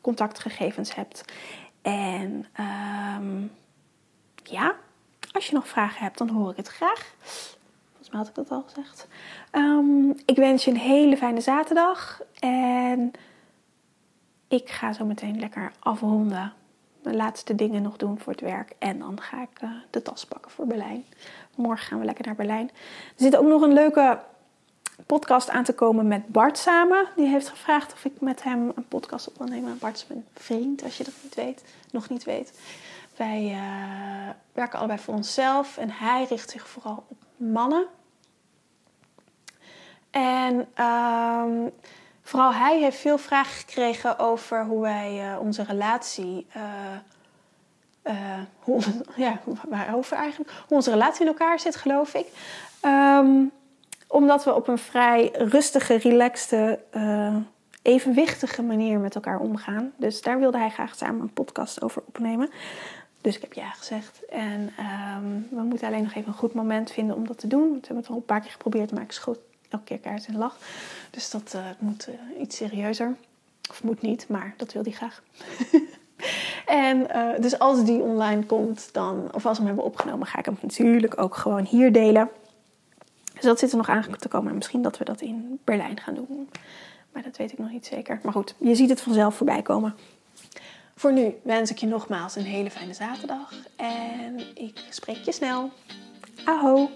contactgegevens 0.00 0.94
hebt. 0.94 1.24
En 1.82 2.46
um, 3.20 3.52
ja, 4.42 4.74
als 5.32 5.46
je 5.46 5.54
nog 5.54 5.68
vragen 5.68 6.02
hebt, 6.02 6.18
dan 6.18 6.28
hoor 6.28 6.50
ik 6.50 6.56
het 6.56 6.68
graag. 6.68 7.14
Volgens 7.88 8.10
mij 8.10 8.18
had 8.18 8.28
ik 8.28 8.34
dat 8.34 8.50
al 8.50 8.64
gezegd. 8.66 9.08
Um, 9.52 10.14
ik 10.24 10.36
wens 10.36 10.64
je 10.64 10.70
een 10.70 10.76
hele 10.76 11.16
fijne 11.16 11.40
zaterdag. 11.40 12.22
En 12.38 13.12
ik 14.48 14.70
ga 14.70 14.92
zo 14.92 15.04
meteen 15.04 15.38
lekker 15.38 15.72
afronden 15.78 16.52
de 17.04 17.14
laatste 17.16 17.54
dingen 17.54 17.82
nog 17.82 17.96
doen 17.96 18.18
voor 18.18 18.32
het 18.32 18.40
werk. 18.40 18.74
En 18.78 18.98
dan 18.98 19.20
ga 19.20 19.42
ik 19.42 19.62
uh, 19.62 19.70
de 19.90 20.02
tas 20.02 20.24
pakken 20.24 20.50
voor 20.50 20.66
Berlijn. 20.66 21.04
Morgen 21.54 21.86
gaan 21.86 21.98
we 21.98 22.04
lekker 22.04 22.26
naar 22.26 22.34
Berlijn. 22.34 22.70
Er 23.16 23.22
zit 23.22 23.36
ook 23.36 23.46
nog 23.46 23.62
een 23.62 23.72
leuke 23.72 24.18
podcast 25.06 25.50
aan 25.50 25.64
te 25.64 25.74
komen 25.74 26.08
met 26.08 26.28
Bart 26.28 26.58
samen. 26.58 27.06
Die 27.16 27.26
heeft 27.26 27.48
gevraagd 27.48 27.92
of 27.92 28.04
ik 28.04 28.20
met 28.20 28.42
hem 28.42 28.72
een 28.74 28.88
podcast 28.88 29.28
op 29.28 29.38
wil 29.38 29.46
nemen. 29.46 29.78
Bart 29.78 29.96
is 29.96 30.06
mijn 30.06 30.24
vriend, 30.34 30.82
als 30.82 30.96
je 30.96 31.04
dat 31.04 31.14
niet 31.22 31.34
weet, 31.34 31.64
nog 31.90 32.08
niet 32.08 32.24
weet. 32.24 32.60
Wij 33.16 33.50
uh, 33.50 34.30
werken 34.52 34.78
allebei 34.78 34.98
voor 34.98 35.14
onszelf 35.14 35.76
en 35.76 35.90
hij 35.90 36.26
richt 36.28 36.50
zich 36.50 36.68
vooral 36.68 37.04
op 37.08 37.16
mannen. 37.36 37.86
En 40.10 40.84
um, 40.84 41.72
Vooral 42.24 42.54
hij 42.54 42.80
heeft 42.80 42.96
veel 42.98 43.18
vragen 43.18 43.54
gekregen 43.54 44.18
over 44.18 44.64
hoe 44.64 44.80
wij 44.80 45.32
uh, 45.32 45.40
onze 45.40 45.62
relatie. 45.62 46.46
Uh, 46.56 46.62
uh, 48.04 48.14
hoe, 48.58 48.80
ja, 49.16 49.40
waarover 49.68 50.16
eigenlijk? 50.16 50.50
Hoe 50.68 50.76
onze 50.76 50.90
relatie 50.90 51.20
in 51.20 51.26
elkaar 51.26 51.60
zit, 51.60 51.76
geloof 51.76 52.14
ik. 52.14 52.26
Um, 52.82 53.52
omdat 54.06 54.44
we 54.44 54.54
op 54.54 54.68
een 54.68 54.78
vrij 54.78 55.30
rustige, 55.32 55.94
relaxte, 55.94 56.78
evenwichtige 57.82 58.62
manier 58.62 58.98
met 58.98 59.14
elkaar 59.14 59.38
omgaan. 59.38 59.92
Dus 59.96 60.22
daar 60.22 60.38
wilde 60.38 60.58
hij 60.58 60.70
graag 60.70 60.94
samen 60.94 61.20
een 61.20 61.32
podcast 61.32 61.82
over 61.82 62.02
opnemen. 62.06 62.50
Dus 63.20 63.36
ik 63.36 63.42
heb 63.42 63.52
ja 63.52 63.70
gezegd. 63.70 64.24
En 64.24 64.60
um, 64.60 65.46
we 65.50 65.62
moeten 65.62 65.86
alleen 65.86 66.02
nog 66.02 66.14
even 66.14 66.28
een 66.28 66.38
goed 66.38 66.54
moment 66.54 66.90
vinden 66.90 67.16
om 67.16 67.26
dat 67.26 67.38
te 67.38 67.46
doen. 67.46 67.68
We 67.68 67.78
hebben 67.80 67.96
het 67.96 68.08
al 68.08 68.16
een 68.16 68.24
paar 68.24 68.40
keer 68.40 68.50
geprobeerd, 68.50 68.92
maar 68.92 69.02
ik 69.02 69.12
schoot 69.12 69.38
elke 69.74 69.84
keer 69.84 69.98
kaart 69.98 70.26
en 70.26 70.36
lach. 70.36 70.56
Dus 71.10 71.30
dat 71.30 71.52
uh, 71.56 71.62
moet 71.78 72.08
uh, 72.08 72.40
iets 72.40 72.56
serieuzer. 72.56 73.16
Of 73.70 73.82
moet 73.82 74.02
niet, 74.02 74.28
maar 74.28 74.54
dat 74.56 74.72
wil 74.72 74.82
hij 74.82 74.92
graag. 74.92 75.22
En 76.66 77.06
uh, 77.16 77.40
dus 77.40 77.58
als 77.58 77.84
die 77.84 78.00
online 78.00 78.44
komt, 78.44 78.88
dan, 78.92 79.28
of 79.32 79.46
als 79.46 79.58
we 79.58 79.64
hem 79.64 79.66
hebben 79.66 79.84
opgenomen, 79.84 80.26
ga 80.26 80.38
ik 80.38 80.44
hem 80.44 80.58
natuurlijk 80.60 81.20
ook 81.20 81.36
gewoon 81.36 81.64
hier 81.64 81.92
delen. 81.92 82.28
Dus 83.34 83.42
dat 83.42 83.58
zit 83.58 83.70
er 83.70 83.76
nog 83.76 83.88
aan 83.88 84.16
te 84.18 84.28
komen. 84.28 84.54
Misschien 84.54 84.82
dat 84.82 84.98
we 84.98 85.04
dat 85.04 85.20
in 85.20 85.58
Berlijn 85.64 86.00
gaan 86.00 86.14
doen. 86.14 86.48
Maar 87.12 87.22
dat 87.22 87.36
weet 87.36 87.52
ik 87.52 87.58
nog 87.58 87.70
niet 87.70 87.86
zeker. 87.86 88.20
Maar 88.22 88.32
goed, 88.32 88.54
je 88.58 88.74
ziet 88.74 88.88
het 88.88 89.00
vanzelf 89.00 89.34
voorbij 89.34 89.62
komen. 89.62 89.94
Voor 90.96 91.12
nu 91.12 91.34
wens 91.42 91.70
ik 91.70 91.78
je 91.78 91.86
nogmaals 91.86 92.36
een 92.36 92.44
hele 92.44 92.70
fijne 92.70 92.94
zaterdag. 92.94 93.54
En 93.76 94.40
ik 94.54 94.80
spreek 94.90 95.24
je 95.24 95.32
snel. 95.32 95.70
Aho! 96.44 96.90